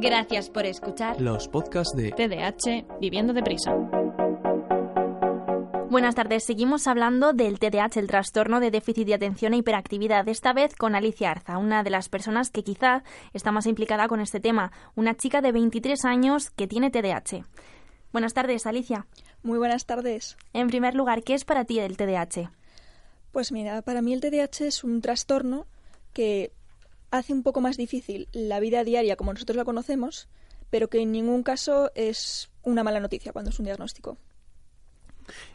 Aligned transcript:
Gracias 0.00 0.48
por 0.48 0.64
escuchar 0.64 1.20
los 1.20 1.48
podcasts 1.48 1.96
de 1.96 2.12
TDAH 2.12 3.00
Viviendo 3.00 3.32
Deprisa. 3.32 3.74
Buenas 5.90 6.14
tardes, 6.14 6.44
seguimos 6.44 6.86
hablando 6.86 7.32
del 7.32 7.58
TDAH, 7.58 7.98
el 7.98 8.06
trastorno 8.06 8.60
de 8.60 8.70
déficit 8.70 9.08
de 9.08 9.14
atención 9.14 9.54
e 9.54 9.56
hiperactividad, 9.56 10.28
esta 10.28 10.52
vez 10.52 10.76
con 10.76 10.94
Alicia 10.94 11.32
Arza, 11.32 11.58
una 11.58 11.82
de 11.82 11.90
las 11.90 12.08
personas 12.08 12.50
que 12.50 12.62
quizá 12.62 13.02
está 13.32 13.50
más 13.50 13.66
implicada 13.66 14.06
con 14.06 14.20
este 14.20 14.38
tema, 14.38 14.70
una 14.94 15.16
chica 15.16 15.40
de 15.40 15.50
23 15.50 16.04
años 16.04 16.50
que 16.50 16.68
tiene 16.68 16.92
TDAH. 16.92 17.44
Buenas 18.12 18.34
tardes, 18.34 18.66
Alicia. 18.66 19.04
Muy 19.42 19.58
buenas 19.58 19.84
tardes. 19.84 20.36
En 20.52 20.68
primer 20.68 20.94
lugar, 20.94 21.24
¿qué 21.24 21.34
es 21.34 21.44
para 21.44 21.64
ti 21.64 21.80
el 21.80 21.96
TDAH? 21.96 22.52
Pues 23.32 23.50
mira, 23.50 23.82
para 23.82 24.00
mí 24.00 24.12
el 24.12 24.20
TDAH 24.20 24.64
es 24.66 24.84
un 24.84 25.00
trastorno 25.00 25.66
que 26.12 26.52
hace 27.10 27.32
un 27.32 27.42
poco 27.42 27.60
más 27.60 27.76
difícil 27.76 28.28
la 28.32 28.60
vida 28.60 28.84
diaria 28.84 29.16
como 29.16 29.32
nosotros 29.32 29.56
la 29.56 29.64
conocemos, 29.64 30.28
pero 30.70 30.88
que 30.88 31.00
en 31.00 31.12
ningún 31.12 31.42
caso 31.42 31.90
es 31.94 32.50
una 32.62 32.84
mala 32.84 33.00
noticia 33.00 33.32
cuando 33.32 33.50
es 33.50 33.58
un 33.58 33.64
diagnóstico. 33.64 34.18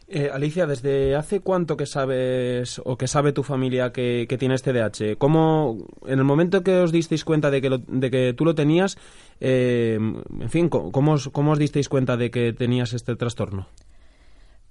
Eh, 0.06 0.30
Alicia, 0.32 0.66
¿desde 0.66 1.16
hace 1.16 1.40
cuánto 1.40 1.76
que 1.76 1.86
sabes 1.86 2.80
o 2.84 2.96
que 2.96 3.08
sabe 3.08 3.32
tu 3.32 3.42
familia 3.42 3.92
que, 3.92 4.26
que 4.28 4.38
tienes 4.38 4.62
TDAH? 4.62 5.16
¿Cómo, 5.18 5.78
en 6.06 6.18
el 6.18 6.24
momento 6.24 6.62
que 6.62 6.76
os 6.76 6.92
disteis 6.92 7.24
cuenta 7.24 7.50
de 7.50 7.60
que, 7.60 7.80
de 7.86 8.10
que 8.10 8.34
tú 8.34 8.44
lo 8.44 8.54
tenías, 8.54 8.98
eh, 9.40 9.94
en 9.96 10.50
fin, 10.50 10.68
¿cómo 10.68 11.12
os, 11.12 11.28
¿cómo 11.30 11.52
os 11.52 11.58
disteis 11.58 11.88
cuenta 11.88 12.16
de 12.16 12.30
que 12.30 12.52
tenías 12.52 12.92
este 12.92 13.16
trastorno? 13.16 13.68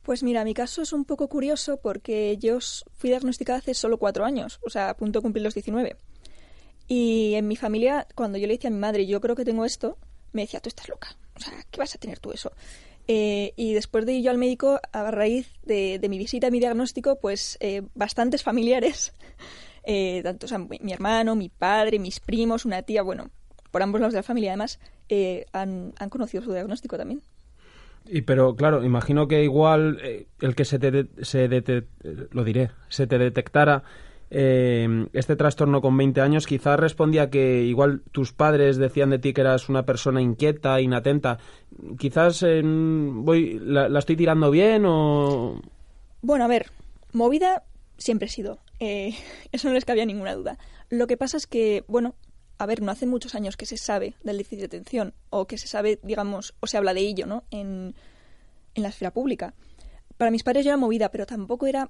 Pues 0.04 0.22
mira, 0.22 0.44
mi 0.44 0.54
caso 0.54 0.82
es 0.82 0.94
un 0.94 1.06
poco 1.06 1.30
curioso 1.30 1.78
porque 1.78 2.38
yo 2.38 2.60
fui 2.94 3.10
diagnosticada 3.10 3.60
hace 3.60 3.74
solo 3.74 3.98
cuatro 3.98 4.26
años, 4.26 4.60
o 4.66 4.70
sea, 4.70 4.90
a 4.90 4.98
punto 4.98 5.20
de 5.20 5.24
cumplir 5.24 5.44
los 5.44 5.54
19. 5.54 5.96
Y 6.88 7.36
en 7.36 7.48
mi 7.48 7.56
familia, 7.56 8.08
cuando 8.16 8.38
yo 8.38 8.48
le 8.48 8.54
decía 8.54 8.70
a 8.70 8.74
mi 8.74 8.80
madre, 8.80 9.06
yo 9.06 9.22
creo 9.22 9.36
que 9.36 9.46
tengo 9.46 9.66
esto, 9.66 9.98
me 10.32 10.42
decía, 10.42 10.60
tú 10.60 10.70
estás 10.70 10.90
loca. 10.90 11.16
O 11.36 11.40
sea, 11.40 11.54
¿qué 11.72 11.80
vas 11.80 11.96
a 11.96 11.98
tener 11.98 12.20
tú 12.20 12.32
eso? 12.32 12.52
Eh, 13.08 13.54
y 13.56 13.74
después 13.74 14.06
de 14.06 14.14
ir 14.14 14.24
yo 14.24 14.32
al 14.32 14.38
médico, 14.38 14.80
a 14.92 15.12
raíz 15.12 15.52
de, 15.64 16.00
mi 16.10 16.18
visita, 16.18 16.50
mi 16.52 16.60
diagnóstico, 16.60 17.20
pues 17.20 17.58
eh, 17.60 17.84
bastantes 17.96 18.44
familiares, 18.44 19.14
eh, 19.84 20.22
tanto 20.24 20.46
o 20.46 20.50
sea, 20.50 20.58
mi, 20.58 20.92
hermano, 20.92 21.36
mi 21.36 21.50
padre, 21.50 22.00
mis 22.00 22.20
primos, 22.20 22.66
una 22.66 22.82
tía, 22.84 23.02
bueno, 23.02 23.30
por 23.72 23.84
ambos 23.84 24.00
lados 24.00 24.14
de 24.14 24.20
la 24.20 24.24
familia 24.24 24.52
además, 24.52 24.80
han, 25.52 25.94
han, 26.00 26.10
conocido 26.10 26.44
su 26.44 26.52
diagnóstico 26.52 26.98
también. 26.98 27.22
Y 28.06 28.22
pero 28.22 28.56
claro, 28.56 28.84
imagino 28.84 29.28
que 29.28 29.44
igual 29.44 30.00
el 30.42 30.56
que 30.56 30.66
se 30.66 30.80
te, 30.80 31.08
se 31.24 31.48
lo 32.32 32.44
diré, 32.44 32.72
se 32.90 33.06
te 33.06 33.18
detectara 33.18 33.84
eh, 34.36 35.08
este 35.14 35.36
trastorno 35.36 35.80
con 35.82 35.96
20 35.96 36.20
años, 36.22 36.48
quizás 36.48 36.80
respondía 36.80 37.30
que 37.30 37.64
igual 37.64 38.02
tus 38.12 38.34
padres 38.34 38.78
decían 38.78 39.12
de 39.12 39.20
ti 39.20 39.32
que 39.32 39.42
eras 39.42 39.70
una 39.70 39.86
persona 39.86 40.22
inquieta, 40.22 40.82
inatenta. 40.82 41.38
Quizás 42.00 42.44
voy, 42.44 43.60
la, 43.60 44.00
estoy 44.00 44.16
tirando 44.16 44.50
bien 44.50 44.86
o... 44.88 45.62
Bueno, 46.22 46.46
a 46.46 46.48
ver, 46.48 46.72
movida 47.12 47.64
siempre 47.98 48.26
he 48.26 48.30
sido. 48.30 48.60
Eh, 48.80 49.14
eso 49.52 49.68
no 49.68 49.76
les 49.76 49.86
cabía 49.86 50.06
ninguna 50.06 50.34
duda. 50.34 50.58
Lo 50.90 51.06
que 51.08 51.18
pasa 51.18 51.38
es 51.38 51.46
que, 51.46 51.84
bueno, 51.88 52.16
a 52.58 52.66
ver, 52.66 52.82
no 52.82 52.92
hace 52.92 53.06
muchos 53.06 53.36
años 53.36 53.56
que 53.56 53.66
se 53.66 53.78
sabe 53.78 54.16
del 54.24 54.38
déficit 54.38 54.60
de 54.60 54.66
atención 54.66 55.14
o 55.30 55.46
que 55.46 55.58
se 55.58 55.68
sabe, 55.68 56.00
digamos, 56.04 56.56
o 56.60 56.68
se 56.68 56.78
habla 56.78 56.94
de 56.94 57.02
ello, 57.02 57.26
¿no? 57.26 57.44
En, 57.52 57.94
en 58.74 58.84
la 58.84 58.90
esfera 58.90 59.12
pública. 59.12 59.54
Para 60.18 60.32
mis 60.32 60.44
padres 60.44 60.66
ya 60.66 60.72
era 60.72 60.78
movida, 60.78 61.10
pero 61.12 61.26
tampoco 61.26 61.68
era 61.68 61.90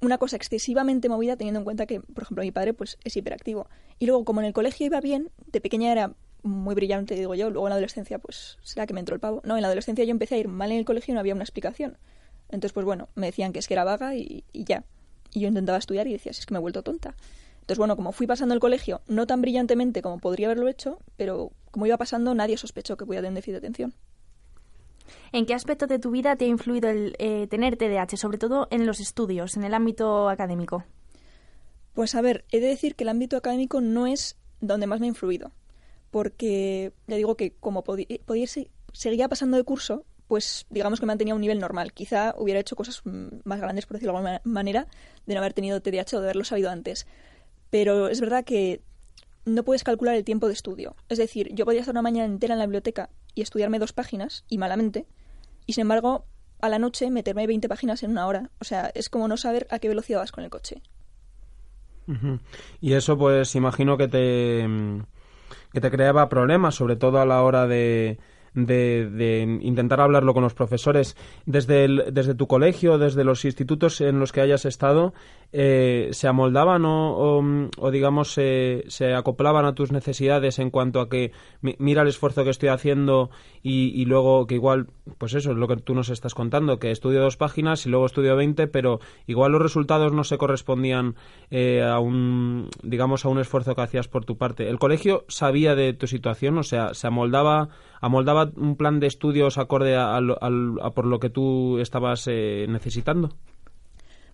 una 0.00 0.18
cosa 0.18 0.36
excesivamente 0.36 1.08
movida 1.08 1.36
teniendo 1.36 1.60
en 1.60 1.64
cuenta 1.64 1.86
que, 1.86 2.00
por 2.00 2.24
ejemplo, 2.24 2.44
mi 2.44 2.52
padre 2.52 2.74
pues 2.74 2.98
es 3.04 3.16
hiperactivo. 3.16 3.68
Y 3.98 4.06
luego, 4.06 4.24
como 4.24 4.40
en 4.40 4.46
el 4.46 4.52
colegio 4.52 4.86
iba 4.86 5.00
bien, 5.00 5.30
de 5.46 5.60
pequeña 5.60 5.92
era 5.92 6.14
muy 6.42 6.74
brillante, 6.74 7.14
digo 7.14 7.34
yo, 7.34 7.50
luego 7.50 7.66
en 7.66 7.70
la 7.70 7.74
adolescencia 7.74 8.18
pues 8.18 8.58
será 8.62 8.86
que 8.86 8.94
me 8.94 9.00
entró 9.00 9.14
el 9.14 9.20
pavo. 9.20 9.42
No, 9.44 9.56
en 9.56 9.62
la 9.62 9.68
adolescencia 9.68 10.04
yo 10.04 10.10
empecé 10.10 10.36
a 10.36 10.38
ir 10.38 10.48
mal 10.48 10.70
en 10.70 10.78
el 10.78 10.84
colegio 10.84 11.12
y 11.12 11.14
no 11.14 11.20
había 11.20 11.34
una 11.34 11.44
explicación. 11.44 11.98
Entonces, 12.48 12.72
pues 12.72 12.86
bueno, 12.86 13.08
me 13.14 13.26
decían 13.26 13.52
que 13.52 13.58
es 13.58 13.66
que 13.66 13.74
era 13.74 13.84
vaga 13.84 14.14
y, 14.14 14.44
ya. 14.52 14.84
Y 15.32 15.40
yo 15.40 15.48
intentaba 15.48 15.78
estudiar 15.78 16.06
y 16.06 16.12
decía, 16.12 16.30
es 16.30 16.46
que 16.46 16.54
me 16.54 16.58
he 16.58 16.60
vuelto 16.60 16.82
tonta. 16.82 17.14
Entonces, 17.60 17.78
bueno, 17.78 17.96
como 17.96 18.12
fui 18.12 18.26
pasando 18.28 18.54
el 18.54 18.60
colegio, 18.60 19.00
no 19.08 19.26
tan 19.26 19.42
brillantemente 19.42 20.00
como 20.02 20.18
podría 20.18 20.46
haberlo 20.46 20.68
hecho, 20.68 21.00
pero 21.16 21.50
como 21.72 21.86
iba 21.86 21.96
pasando, 21.96 22.34
nadie 22.34 22.56
sospechó 22.56 22.96
que 22.96 23.04
podía 23.04 23.20
tener 23.20 23.34
déficit 23.34 23.54
de 23.54 23.58
atención. 23.58 23.94
¿En 25.32 25.46
qué 25.46 25.54
aspecto 25.54 25.86
de 25.86 25.98
tu 25.98 26.10
vida 26.10 26.36
te 26.36 26.44
ha 26.44 26.48
influido 26.48 26.88
el 26.88 27.14
eh, 27.18 27.46
tener 27.48 27.76
TDAH, 27.76 28.16
sobre 28.16 28.38
todo 28.38 28.68
en 28.70 28.86
los 28.86 29.00
estudios, 29.00 29.56
en 29.56 29.64
el 29.64 29.74
ámbito 29.74 30.28
académico? 30.28 30.84
Pues 31.94 32.14
a 32.14 32.20
ver, 32.20 32.44
he 32.50 32.60
de 32.60 32.68
decir 32.68 32.94
que 32.94 33.04
el 33.04 33.08
ámbito 33.08 33.36
académico 33.36 33.80
no 33.80 34.06
es 34.06 34.36
donde 34.60 34.86
más 34.86 35.00
me 35.00 35.06
ha 35.06 35.08
influido, 35.08 35.52
porque 36.10 36.92
ya 37.06 37.16
digo 37.16 37.36
que 37.36 37.52
como 37.52 37.84
podía, 37.84 38.06
seguía 38.92 39.28
pasando 39.28 39.56
de 39.56 39.64
curso, 39.64 40.04
pues 40.28 40.66
digamos 40.70 41.00
que 41.00 41.06
mantenía 41.06 41.34
un 41.34 41.40
nivel 41.40 41.58
normal. 41.58 41.92
Quizá 41.92 42.34
hubiera 42.36 42.60
hecho 42.60 42.76
cosas 42.76 43.02
más 43.04 43.60
grandes, 43.60 43.86
por 43.86 43.96
decirlo 43.96 44.12
de 44.12 44.18
alguna 44.18 44.40
manera, 44.44 44.86
de 45.26 45.34
no 45.34 45.40
haber 45.40 45.54
tenido 45.54 45.80
TDAH 45.80 46.16
o 46.16 46.20
de 46.20 46.26
haberlo 46.26 46.44
sabido 46.44 46.70
antes. 46.70 47.06
Pero 47.70 48.08
es 48.08 48.20
verdad 48.20 48.44
que 48.44 48.82
no 49.44 49.62
puedes 49.62 49.84
calcular 49.84 50.16
el 50.16 50.24
tiempo 50.24 50.48
de 50.48 50.54
estudio. 50.54 50.96
Es 51.08 51.18
decir, 51.18 51.54
yo 51.54 51.64
podía 51.64 51.80
estar 51.80 51.92
una 51.92 52.02
mañana 52.02 52.26
entera 52.26 52.54
en 52.54 52.58
la 52.58 52.66
biblioteca 52.66 53.10
y 53.36 53.42
estudiarme 53.42 53.78
dos 53.78 53.92
páginas, 53.92 54.44
y 54.48 54.58
malamente, 54.58 55.06
y 55.66 55.74
sin 55.74 55.82
embargo, 55.82 56.24
a 56.60 56.68
la 56.68 56.78
noche 56.78 57.10
meterme 57.10 57.46
20 57.46 57.68
páginas 57.68 58.02
en 58.02 58.10
una 58.10 58.26
hora. 58.26 58.50
O 58.60 58.64
sea, 58.64 58.90
es 58.94 59.08
como 59.08 59.28
no 59.28 59.36
saber 59.36 59.66
a 59.70 59.78
qué 59.78 59.88
velocidad 59.88 60.20
vas 60.20 60.32
con 60.32 60.42
el 60.44 60.50
coche. 60.50 60.82
Y 62.80 62.92
eso, 62.92 63.18
pues, 63.18 63.54
imagino 63.56 63.96
que 63.96 64.06
te, 64.06 64.66
que 65.72 65.80
te 65.80 65.90
creaba 65.90 66.28
problemas, 66.28 66.76
sobre 66.76 66.96
todo 66.96 67.20
a 67.20 67.26
la 67.26 67.42
hora 67.42 67.66
de, 67.66 68.18
de, 68.56 69.58
intentar 69.60 70.00
hablarlo 70.00 70.34
con 70.34 70.42
los 70.42 70.54
profesores. 70.54 71.16
Desde, 71.44 71.86
desde 72.10 72.34
tu 72.34 72.46
colegio, 72.46 72.98
desde 72.98 73.22
los 73.22 73.44
institutos 73.44 74.00
en 74.00 74.18
los 74.18 74.32
que 74.32 74.40
hayas 74.40 74.64
estado, 74.64 75.12
eh, 75.52 76.08
¿se 76.12 76.26
amoldaban 76.26 76.84
o, 76.84 77.68
o, 77.78 77.90
digamos, 77.90 78.32
se, 78.32 78.84
se, 78.88 79.14
acoplaban 79.14 79.64
a 79.64 79.74
tus 79.74 79.92
necesidades 79.92 80.58
en 80.58 80.70
cuanto 80.70 81.00
a 81.00 81.08
que 81.08 81.32
mira 81.60 82.02
el 82.02 82.08
esfuerzo 82.08 82.44
que 82.44 82.50
estoy 82.50 82.70
haciendo 82.70 83.30
y, 83.62 84.04
luego 84.04 84.46
que 84.46 84.54
igual, 84.54 84.86
pues 85.18 85.34
eso 85.34 85.50
es 85.50 85.56
lo 85.56 85.66
que 85.66 85.76
tú 85.76 85.94
nos 85.94 86.08
estás 86.08 86.34
contando, 86.34 86.78
que 86.78 86.90
estudio 86.90 87.20
dos 87.20 87.36
páginas 87.36 87.84
y 87.84 87.90
luego 87.90 88.06
estudio 88.06 88.36
veinte, 88.36 88.68
pero 88.68 89.00
igual 89.26 89.52
los 89.52 89.62
resultados 89.62 90.12
no 90.12 90.24
se 90.24 90.38
correspondían 90.38 91.16
eh, 91.50 91.82
a 91.82 91.98
un, 91.98 92.68
digamos, 92.82 93.24
a 93.24 93.28
un 93.28 93.38
esfuerzo 93.38 93.74
que 93.74 93.82
hacías 93.82 94.08
por 94.08 94.24
tu 94.24 94.36
parte. 94.36 94.68
¿El 94.68 94.78
colegio 94.78 95.24
sabía 95.28 95.74
de 95.74 95.92
tu 95.94 96.06
situación? 96.06 96.58
O 96.58 96.62
sea, 96.62 96.94
¿se 96.94 97.08
amoldaba, 97.08 97.68
amoldaba 98.00 98.50
un 98.56 98.76
plan 98.76 99.00
de 99.00 99.06
estudios 99.06 99.58
acorde 99.58 99.96
a, 99.96 100.20
por 100.94 101.06
lo 101.06 101.20
que 101.20 101.30
tú 101.30 101.78
estabas 101.78 102.26
eh, 102.28 102.66
necesitando? 102.68 103.36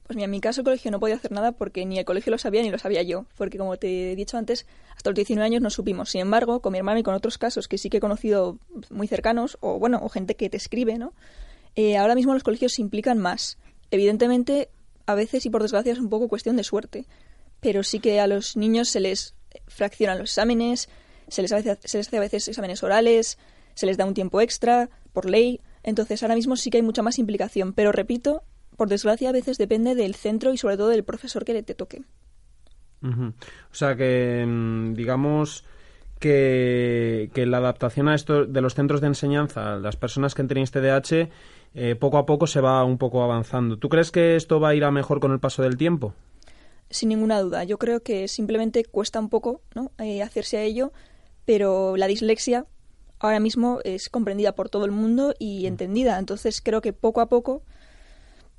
Pues 0.07 0.17
mira, 0.17 0.25
en 0.25 0.31
mi 0.33 0.41
caso 0.41 0.61
el 0.61 0.65
colegio 0.65 0.91
no 0.91 1.01
podía 1.01 1.15
hacer 1.15 1.33
nada 1.33 1.53
porque 1.53 1.87
ni 1.87 1.99
el 1.99 2.05
colegio 2.05 2.31
lo 2.33 2.39
sabía 2.39 2.63
ni 2.63 2.71
lo 2.71 2.79
sabía 2.79 3.03
yo, 3.03 3.25
porque 3.37 3.57
como 3.57 3.77
te 3.77 4.13
he 4.13 4.17
dicho 4.17 4.37
antes, 4.37 4.67
hasta 4.97 5.11
los 5.11 5.17
19 5.17 5.47
años 5.47 5.63
no 5.63 5.71
supimos. 5.71 6.11
Sin 6.11 6.21
embargo, 6.21 6.61
con 6.61 6.73
mi 6.73 6.79
hermano 6.79 6.99
y 6.99 7.03
con 7.03 7.15
otros 7.15 7.39
casos 7.39 7.69
que 7.69 7.79
sí 7.79 7.89
que 7.89 7.99
he 7.99 8.01
conocido 8.01 8.59
muy 8.91 9.07
cercanos, 9.07 9.57
o 9.61 9.79
bueno, 9.79 10.01
o 10.03 10.09
gente 10.09 10.35
que 10.35 10.51
te 10.51 10.57
escribe, 10.57 10.99
¿no? 10.99 11.13
Eh, 11.77 11.97
ahora 11.97 12.15
mismo 12.15 12.35
los 12.35 12.43
colegios 12.43 12.75
se 12.75 12.83
implican 12.83 13.19
más. 13.19 13.59
Evidentemente, 13.91 14.69
a 15.07 15.15
veces 15.15 15.47
y 15.47 15.51
por 15.51 15.63
desgracia 15.63 15.93
es 15.93 15.99
un 15.99 16.11
poco 16.11 16.29
cuestión 16.29 16.57
de 16.57 16.65
suerte, 16.65 17.07
pero 17.61 17.83
sí 17.83 18.01
que 18.01 18.21
a 18.21 18.27
los 18.27 18.57
niños 18.57 18.89
se 18.89 19.01
les 19.01 19.35
fraccionan 19.67 20.19
los 20.19 20.31
exámenes, 20.31 20.89
se 21.29 21.43
les, 21.43 21.53
hace, 21.53 21.79
se 21.85 21.99
les 21.99 22.09
hace 22.09 22.17
a 22.17 22.21
veces 22.21 22.49
exámenes 22.49 22.83
orales, 22.83 23.39
se 23.75 23.87
les 23.87 23.97
da 23.97 24.05
un 24.05 24.15
tiempo 24.15 24.41
extra 24.41 24.91
por 25.13 25.29
ley. 25.29 25.61
Entonces, 25.83 26.23
ahora 26.23 26.35
mismo 26.35 26.57
sí 26.57 26.71
que 26.71 26.79
hay 26.79 26.83
mucha 26.83 27.03
más 27.03 27.19
implicación, 27.19 27.73
pero 27.73 27.93
repito, 27.93 28.43
por 28.77 28.89
desgracia, 28.89 29.29
a 29.29 29.33
veces 29.33 29.59
depende 29.59 29.95
del 29.95 30.15
centro 30.15 30.53
y 30.53 30.59
sobre 30.59 30.77
todo 30.77 30.89
del 30.89 31.05
profesor 31.05 31.45
que 31.45 31.63
te 31.63 31.75
toque. 31.75 32.03
O 33.03 33.75
sea 33.75 33.97
que, 33.97 34.45
mm, 34.47 34.95
digamos 34.95 35.65
que, 36.21 37.31
que, 37.35 37.47
la 37.47 37.59
adaptación 37.59 38.09
a 38.09 38.15
esto 38.15 38.47
de 38.47 38.61
los 38.61 38.75
centros 38.75 39.01
de 39.01 39.09
enseñanza, 39.09 39.77
las 39.77 39.97
personas 39.97 40.35
que 40.35 40.45
tenéis 40.45 40.71
TDAH, 40.71 41.29
eh, 41.75 41.97
poco 41.97 42.19
a 42.19 42.27
poco 42.27 42.47
se 42.47 42.61
va 42.61 42.85
un 42.85 42.99
poco 42.99 43.23
avanzando. 43.23 43.79
¿Tú 43.79 43.89
crees 43.89 44.11
que 44.11 44.37
esto 44.37 44.61
va 44.61 44.71
a 44.71 44.75
ir 44.75 44.85
a 44.85 44.91
mejor 44.91 45.21
con 45.21 45.33
el 45.33 45.41
paso 45.41 45.63
del 45.63 45.77
tiempo? 45.77 46.15
Sin 46.91 47.09
ninguna 47.09 47.41
duda. 47.41 47.65
Yo 47.65 47.79
creo 47.79 48.03
que 48.03 48.29
simplemente 48.29 48.85
cuesta 48.85 49.19
un 49.19 49.31
poco 49.31 49.63
¿no? 49.75 49.91
Eh, 49.99 50.23
hacerse 50.23 50.59
a 50.59 50.63
ello, 50.63 50.93
pero 51.45 51.97
la 51.97 52.07
dislexia 52.07 52.67
ahora 53.23 53.41
mismo 53.41 53.79
es 53.85 54.09
comprendida 54.09 54.53
por 54.53 54.69
todo 54.69 54.85
el 54.85 54.91
mundo 54.91 55.35
y 55.39 55.67
entendida. 55.67 56.19
Entonces 56.19 56.61
creo 56.61 56.83
que 56.83 56.93
poco 56.93 57.21
a 57.21 57.29
poco 57.29 57.63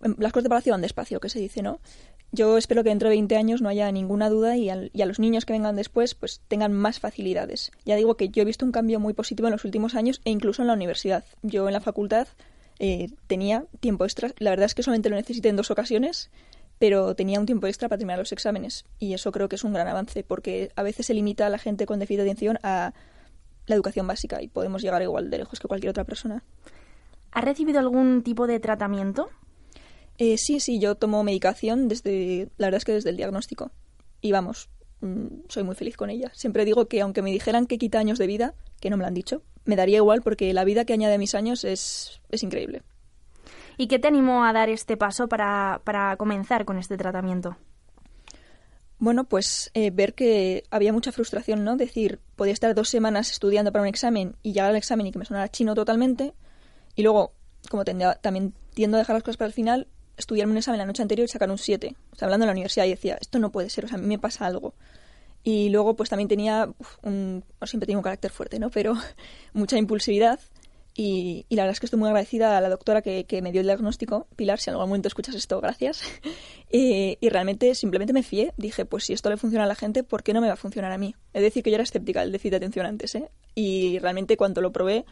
em, 0.01 0.15
las 0.17 0.31
cosas 0.31 0.45
de 0.45 0.49
palacio 0.49 0.73
van 0.73 0.81
despacio, 0.81 1.19
que 1.19 1.29
se 1.29 1.39
dice, 1.39 1.61
¿no? 1.61 1.79
Yo 2.31 2.57
espero 2.57 2.81
que 2.83 2.89
dentro 2.89 3.09
de 3.09 3.15
20 3.15 3.35
años 3.35 3.61
no 3.61 3.69
haya 3.69 3.91
ninguna 3.91 4.27
duda 4.27 4.57
y, 4.57 4.71
y, 4.91 5.01
a 5.01 5.05
los 5.05 5.19
niños 5.19 5.45
que 5.45 5.53
vengan 5.53 5.75
después 5.75 6.15
pues 6.15 6.41
tengan 6.47 6.73
más 6.73 6.99
facilidades. 6.99 7.71
Ya 7.85 7.95
digo 7.95 8.17
que 8.17 8.29
yo 8.29 8.41
he 8.41 8.45
visto 8.45 8.65
un 8.65 8.71
cambio 8.71 8.99
muy 8.99 9.13
positivo 9.13 9.47
en 9.47 9.51
los 9.51 9.65
últimos 9.65 9.93
años 9.93 10.19
e 10.25 10.31
incluso 10.31 10.63
en 10.63 10.67
la 10.69 10.73
universidad. 10.73 11.23
Yo 11.43 11.67
en 11.67 11.73
la 11.73 11.79
facultad 11.79 12.27
eh, 12.79 13.09
tenía 13.27 13.65
tiempo 13.81 14.05
extra. 14.05 14.31
La 14.39 14.49
verdad 14.49 14.65
es 14.65 14.73
que 14.73 14.81
solamente 14.81 15.09
lo 15.09 15.15
necesité 15.15 15.49
en 15.49 15.57
dos 15.57 15.69
ocasiones, 15.69 16.31
pero 16.79 17.15
tenía 17.15 17.39
un 17.39 17.45
tiempo 17.45 17.67
extra 17.67 17.87
para 17.87 17.99
terminar 17.99 18.17
los 18.17 18.31
exámenes. 18.31 18.85
Y 18.97 19.13
eso 19.13 19.31
creo 19.31 19.47
que 19.47 19.55
es 19.55 19.63
un 19.63 19.73
gran 19.73 19.87
avance, 19.87 20.23
porque 20.23 20.71
a 20.75 20.81
veces 20.81 21.05
se 21.05 21.13
limita 21.13 21.45
a 21.45 21.49
la 21.49 21.59
gente 21.59 21.85
con 21.85 21.99
déficit 21.99 22.21
de 22.21 22.23
atención 22.23 22.59
a 22.63 22.93
la 23.65 23.75
educación 23.75 24.07
básica 24.07 24.41
y 24.41 24.47
podemos 24.47 24.81
llegar 24.81 25.01
igual 25.01 25.29
de 25.29 25.39
lejos 25.39 25.59
que 25.59 25.67
cualquier 25.67 25.91
otra 25.91 26.03
persona. 26.03 26.43
¿Ha 27.31 27.41
recibido 27.41 27.79
algún 27.79 28.21
tipo 28.23 28.47
de 28.47 28.59
tratamiento? 28.59 29.29
Eh, 30.17 30.37
sí, 30.37 30.59
sí, 30.59 30.79
yo 30.79 30.95
tomo 30.95 31.23
medicación 31.23 31.87
desde, 31.87 32.49
la 32.57 32.67
verdad 32.67 32.77
es 32.77 32.85
que 32.85 32.93
desde 32.93 33.09
el 33.09 33.17
diagnóstico. 33.17 33.71
Y 34.21 34.31
vamos, 34.31 34.69
mm, 35.01 35.27
soy 35.49 35.63
muy 35.63 35.75
feliz 35.75 35.97
con 35.97 36.09
ella. 36.09 36.31
Siempre 36.33 36.65
digo 36.65 36.87
que 36.87 37.01
aunque 37.01 37.21
me 37.21 37.31
dijeran 37.31 37.65
que 37.65 37.77
quita 37.77 37.99
años 37.99 38.19
de 38.19 38.27
vida, 38.27 38.53
que 38.79 38.89
no 38.89 38.97
me 38.97 39.01
lo 39.01 39.07
han 39.07 39.13
dicho, 39.13 39.41
me 39.65 39.75
daría 39.75 39.97
igual 39.97 40.21
porque 40.21 40.53
la 40.53 40.63
vida 40.63 40.85
que 40.85 40.93
añade 40.93 41.15
a 41.15 41.17
mis 41.17 41.35
años 41.35 41.63
es, 41.63 42.21
es 42.29 42.43
increíble. 42.43 42.83
¿Y 43.77 43.87
qué 43.87 43.97
te 43.97 44.07
animó 44.07 44.45
a 44.45 44.53
dar 44.53 44.69
este 44.69 44.97
paso 44.97 45.27
para, 45.27 45.81
para 45.83 46.15
comenzar 46.17 46.65
con 46.65 46.77
este 46.77 46.97
tratamiento? 46.97 47.57
Bueno, 49.03 49.25
pues 49.25 49.69
eh, 49.73 49.91
ver 49.91 50.13
que 50.13 50.63
había 50.71 50.93
mucha 50.93 51.11
frustración, 51.11 51.65
¿no? 51.65 51.75
Decir, 51.75 52.21
podía 52.37 52.53
estar 52.53 52.73
dos 52.73 52.87
semanas 52.87 53.31
estudiando 53.31 53.69
para 53.73 53.81
un 53.81 53.89
examen 53.89 54.37
y 54.43 54.53
llegar 54.53 54.69
al 54.69 54.77
examen 54.77 55.05
y 55.05 55.11
que 55.11 55.19
me 55.19 55.25
sonara 55.25 55.51
chino 55.51 55.75
totalmente. 55.75 56.33
Y 56.95 57.03
luego, 57.03 57.33
como 57.69 57.83
también 57.83 58.53
tiendo 58.73 58.95
a 58.95 58.99
dejar 58.99 59.17
las 59.17 59.23
cosas 59.23 59.35
para 59.35 59.47
el 59.47 59.53
final, 59.53 59.89
estudiarme 60.15 60.53
un 60.53 60.59
examen 60.59 60.77
la 60.77 60.85
noche 60.85 61.01
anterior 61.01 61.25
y 61.25 61.27
sacar 61.27 61.51
un 61.51 61.57
7. 61.57 61.97
O 62.13 62.15
sea, 62.15 62.27
hablando 62.27 62.45
en 62.45 62.47
la 62.47 62.53
universidad 62.53 62.85
y 62.85 62.91
decía, 62.91 63.17
esto 63.19 63.39
no 63.39 63.51
puede 63.51 63.69
ser, 63.69 63.83
o 63.83 63.87
sea, 63.89 63.97
a 63.97 64.01
mí 64.01 64.07
me 64.07 64.19
pasa 64.19 64.45
algo. 64.45 64.73
Y 65.43 65.67
luego, 65.67 65.97
pues 65.97 66.09
también 66.09 66.29
tenía 66.29 66.69
un. 67.01 67.43
siempre 67.65 67.87
tengo 67.87 67.99
un 67.99 68.03
carácter 68.03 68.31
fuerte, 68.31 68.57
¿no? 68.57 68.69
Pero 68.69 68.95
mucha 69.51 69.77
impulsividad. 69.77 70.39
Y, 70.95 71.47
la 71.49 71.63
verdad 71.63 71.73
es 71.73 71.79
que 71.79 71.87
estoy 71.87 71.99
muy 71.99 72.07
agradecida 72.07 72.55
a 72.55 72.61
la 72.61 72.69
doctora 72.69 73.01
que, 73.01 73.39
me 73.41 73.51
dio 73.51 73.61
el 73.61 73.67
diagnóstico, 73.67 74.27
Pilar, 74.35 74.59
si 74.59 74.69
en 74.69 74.75
algún 74.75 74.89
momento 74.89 75.07
escuchas 75.07 75.33
esto, 75.33 75.59
gracias. 75.59 76.03
y, 76.71 77.17
realmente 77.29 77.73
simplemente 77.73 78.13
me 78.13 78.21
fié. 78.21 78.53
Dije, 78.57 78.85
pues 78.85 79.05
si 79.05 79.13
esto 79.13 79.29
le 79.29 79.37
funciona 79.37 79.65
a 79.65 79.67
la 79.67 79.75
gente, 79.75 80.03
¿por 80.03 80.23
qué 80.23 80.33
no 80.33 80.41
me 80.41 80.47
va 80.47 80.53
a 80.53 80.57
funcionar 80.57 80.91
a 80.91 80.97
mí? 80.97 81.15
Es 81.33 81.41
decir, 81.41 81.63
que 81.63 81.71
yo 81.71 81.75
era 81.75 81.83
escéptica 81.83 82.21
del 82.21 82.31
déficit 82.31 82.51
de 82.51 82.57
atención 82.57 82.85
antes, 82.85 83.15
¿eh? 83.15 83.29
Y 83.55 83.97
realmente 83.99 84.37
cuando 84.37 84.61
lo 84.61 84.71
probé, 84.71 85.05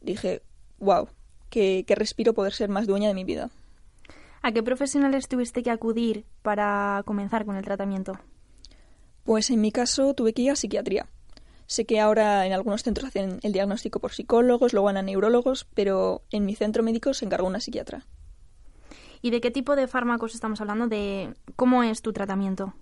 dije, 0.00 0.42
wow, 0.78 1.08
qué, 1.50 1.84
qué 1.86 1.94
respiro 1.96 2.32
poder 2.32 2.52
ser 2.52 2.68
más 2.68 2.86
dueña 2.86 3.08
de 3.08 3.14
mi 3.14 3.24
vida. 3.24 3.50
¿A 4.42 4.52
qué 4.52 4.62
profesionales 4.62 5.26
tuviste 5.26 5.62
que 5.62 5.70
acudir 5.70 6.26
para 6.42 7.02
comenzar 7.06 7.44
con 7.44 7.56
el 7.56 7.64
tratamiento? 7.64 8.12
Pues 9.24 9.48
en 9.50 9.60
mi 9.62 9.72
caso 9.72 10.14
tuve 10.14 10.34
que 10.34 10.42
ir 10.42 10.50
a 10.50 10.56
psiquiatría. 10.56 11.08
Sé 11.66 11.86
que 11.86 12.00
ahora 12.00 12.46
en 12.46 12.52
algunos 12.52 12.82
centros 12.82 13.08
hacen 13.08 13.40
el 13.42 13.52
diagnóstico 13.52 14.00
por 14.00 14.12
psicólogos, 14.12 14.72
luego 14.72 14.86
van 14.86 14.96
a 14.96 15.02
neurólogos, 15.02 15.66
pero 15.74 16.22
en 16.30 16.44
mi 16.44 16.54
centro 16.54 16.82
médico 16.82 17.14
se 17.14 17.24
encargó 17.24 17.46
una 17.46 17.60
psiquiatra. 17.60 18.06
¿Y 19.22 19.30
de 19.30 19.40
qué 19.40 19.50
tipo 19.50 19.74
de 19.74 19.88
fármacos 19.88 20.34
estamos 20.34 20.60
hablando? 20.60 20.86
¿De 20.86 21.32
cómo 21.56 21.82
es 21.82 22.02
tu 22.02 22.12
tratamiento? 22.12 22.74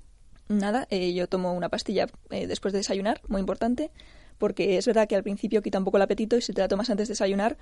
Nada, 0.48 0.88
eh, 0.90 1.14
yo 1.14 1.28
tomo 1.28 1.52
una 1.52 1.68
pastilla 1.68 2.08
eh, 2.30 2.46
después 2.48 2.72
de 2.72 2.80
desayunar, 2.80 3.20
muy 3.28 3.40
importante, 3.40 3.92
porque 4.38 4.76
es 4.76 4.86
verdad 4.86 5.06
que 5.06 5.14
al 5.14 5.22
principio 5.22 5.62
quita 5.62 5.78
un 5.78 5.84
poco 5.84 5.98
el 5.98 6.02
apetito 6.02 6.36
y 6.36 6.42
si 6.42 6.52
te 6.52 6.60
la 6.60 6.66
tomas 6.66 6.90
antes 6.90 7.06
de 7.06 7.12
desayunar, 7.12 7.58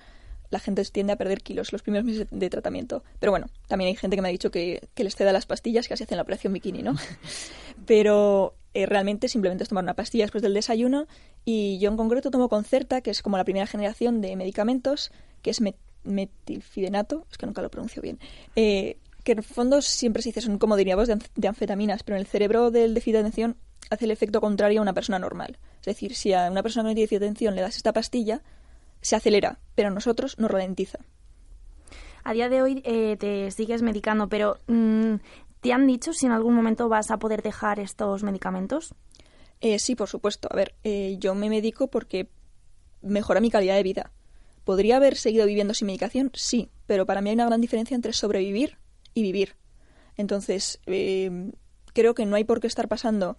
la 0.49 0.59
gente 0.59 0.83
tiende 0.87 1.13
a 1.13 1.17
perder 1.17 1.43
kilos 1.43 1.73
los 1.73 1.83
primeros 1.83 2.07
meses 2.07 2.27
de 2.31 2.51
tratamiento. 2.51 3.05
Pero 3.19 3.33
bueno, 3.33 3.49
también 3.69 3.89
hay 3.89 3.97
gente 3.97 4.17
que 4.17 4.23
me 4.23 4.29
ha 4.29 4.33
dicho 4.33 4.51
que, 4.51 4.89
que 4.95 5.05
les 5.05 5.15
ceda 5.15 5.33
las 5.33 5.47
pastillas, 5.47 5.87
que 5.87 5.95
así 5.95 6.05
hacen 6.05 6.17
la 6.17 6.23
operación 6.23 6.53
bikini, 6.53 6.83
¿no? 6.83 6.97
Pero 7.87 8.55
eh, 8.75 8.87
realmente 8.87 9.29
simplemente 9.29 9.65
es 9.65 9.69
tomar 9.69 9.85
una 9.85 9.95
pastilla 9.95 10.25
después 10.25 10.43
del 10.43 10.55
desayuno 10.55 11.07
y 11.45 11.79
yo 11.79 11.91
en 11.91 11.97
concreto 11.97 12.31
tomo 12.31 12.49
Concerta, 12.49 13.01
que 13.01 13.11
es 13.11 13.23
como 13.23 13.37
la 13.37 13.45
primera 13.45 13.67
generación 13.67 14.21
de 14.21 14.37
medicamentos, 14.37 15.11
que 15.43 15.51
es 15.51 15.61
metilfidenato, 16.05 17.27
es 17.31 17.39
que 17.39 17.47
nunca 17.47 17.63
lo 17.63 17.71
pronuncio 17.71 18.01
bien, 18.03 18.19
eh, 18.57 18.99
que 19.25 19.33
en 19.33 19.39
el 19.39 19.45
fondo 19.45 19.83
siempre 19.83 20.23
se 20.23 20.31
dice 20.31 20.41
son 20.41 20.59
como 20.59 20.77
derivados 20.77 21.09
de, 21.09 21.19
de, 21.35 21.49
anfetaminas, 21.49 22.03
pero 22.03 22.17
en 22.17 22.21
el 22.21 22.27
cerebro 22.27 22.71
del 22.71 22.95
déficit 22.95 23.15
de 23.15 23.19
atención 23.21 23.57
hace 23.91 24.05
el 24.05 24.11
efecto 24.13 24.41
contrario 24.41 24.81
a 24.81 24.83
una 24.83 24.95
persona 24.95 25.19
normal. 25.19 25.59
Es 25.81 25.87
decir, 25.87 26.15
si 26.15 26.33
a 26.33 26.51
una 26.51 26.63
persona 26.63 26.89
con 26.89 26.95
déficit 26.95 27.21
de 27.21 27.27
atención 27.27 27.55
le 27.55 27.63
das 27.63 27.77
esta 27.77 27.93
pastilla, 27.93 28.43
se 29.01 29.17
acelera, 29.17 29.59
pero 29.75 29.89
a 29.89 29.91
nosotros 29.91 30.39
nos 30.39 30.51
ralentiza. 30.51 30.99
A 32.23 32.33
día 32.33 32.49
de 32.49 32.63
hoy 32.63 32.83
eh, 32.85 33.17
te 33.19 33.51
sigues 33.51 33.83
medicando, 33.83 34.29
pero 34.29 34.59
mm, 34.67 35.15
¿te 35.61 35.73
han 35.73 35.87
dicho 35.87 36.13
si 36.13 36.27
en 36.27 36.33
algún 36.33 36.55
momento 36.55 36.89
vas 36.89 37.11
a 37.11 37.19
poder 37.19 37.43
dejar 37.43 37.81
estos 37.81 38.23
medicamentos? 38.23 38.95
Eh, 39.61 39.79
sí, 39.79 39.95
por 39.95 40.09
supuesto. 40.09 40.49
A 40.51 40.57
ver, 40.57 40.75
eh, 40.85 41.17
yo 41.19 41.35
me 41.35 41.51
medico 41.51 41.89
porque 41.89 42.31
mejora 43.03 43.41
mi 43.41 43.51
calidad 43.51 43.77
de 43.77 43.83
vida. 43.83 44.13
¿Podría 44.65 44.97
haber 44.97 45.17
seguido 45.17 45.47
viviendo 45.47 45.75
sin 45.75 45.87
medicación? 45.87 46.31
Sí, 46.35 46.71
pero 46.87 47.07
para 47.07 47.21
mí 47.21 47.31
hay 47.31 47.35
una 47.35 47.47
gran 47.47 47.61
diferencia 47.61 47.95
entre 47.95 48.13
sobrevivir 48.13 48.79
y 49.15 49.23
vivir. 49.23 49.57
Entonces, 50.17 50.81
creo 50.85 52.15
que 52.15 52.27
no 52.27 52.37
hay 52.37 52.45
por 52.45 52.61
qué 52.61 52.67
estar 52.67 52.89
pasando 52.89 53.39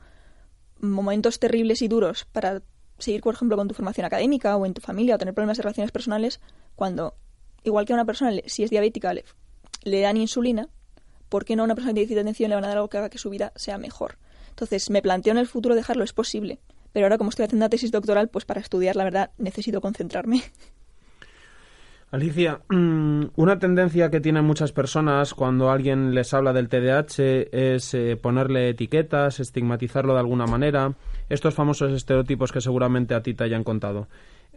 momentos 0.80 1.40
terribles 1.40 1.82
y 1.82 1.88
duros 1.88 2.26
para 2.32 2.64
seguir, 2.98 3.22
por 3.22 3.36
ejemplo, 3.36 3.58
con 3.58 3.68
tu 3.68 3.74
formación 3.74 4.06
académica 4.06 4.56
o 4.58 4.66
en 4.66 4.74
tu 4.74 4.82
familia 4.82 5.16
o 5.16 5.18
tener 5.18 5.34
problemas 5.34 5.58
de 5.58 5.64
relaciones 5.64 5.92
personales 5.92 6.40
cuando, 6.76 7.16
igual 7.64 7.86
que 7.86 7.94
a 7.94 7.96
una 7.96 8.06
persona, 8.06 8.32
si 8.46 8.64
es 8.64 8.70
diabética, 8.70 9.14
le 9.14 10.02
dan 10.02 10.18
insulina, 10.18 10.70
¿por 11.32 11.46
qué 11.46 11.56
no 11.56 11.64
a 11.64 11.66
una 11.66 11.76
persona 11.76 11.94
que 11.96 12.06
tiene 12.06 12.22
atención 12.22 12.50
le 12.50 12.56
van 12.56 12.66
a 12.66 12.68
dar 12.68 12.78
algo 12.78 12.90
que 12.90 12.98
haga 12.98 13.10
que 13.10 13.18
su 13.18 13.30
vida 13.30 13.54
sea 13.56 13.78
mejor? 13.78 14.18
Entonces, 14.50 14.90
me 14.90 15.02
planteo 15.02 15.32
en 15.32 15.38
el 15.38 15.48
futuro 15.48 15.74
dejarlo, 15.74 16.04
es 16.04 16.12
posible. 16.14 16.60
Pero 16.92 17.06
ahora, 17.06 17.18
como 17.18 17.30
estoy 17.30 17.46
haciendo 17.46 17.64
una 17.64 17.70
tesis 17.70 17.90
doctoral, 17.90 18.28
pues 18.28 18.44
para 18.44 18.60
estudiar, 18.60 18.98
la 18.98 19.06
verdad, 19.06 19.32
necesito 19.38 19.80
concentrarme. 19.80 20.44
Alicia, 22.12 22.60
mm, 22.68 23.28
una 23.38 23.58
tendencia 23.58 24.12
que 24.12 24.20
tienen 24.20 24.44
muchas 24.44 24.74
personas 24.74 25.34
cuando 25.34 25.72
alguien 25.72 26.14
les 26.14 26.34
habla 26.34 26.52
del 26.52 26.68
TDAH 26.68 27.48
es 27.54 27.94
eh, 27.94 28.18
ponerle 28.22 28.68
etiquetas, 28.68 29.40
estigmatizarlo 29.40 30.14
de 30.14 30.20
alguna 30.20 30.46
manera, 30.46 30.94
estos 31.30 31.54
famosos 31.54 31.94
estereotipos 31.94 32.52
que 32.52 32.60
seguramente 32.60 33.16
a 33.16 33.24
ti 33.24 33.34
te 33.34 33.46
hayan 33.46 33.64
contado. 33.64 34.10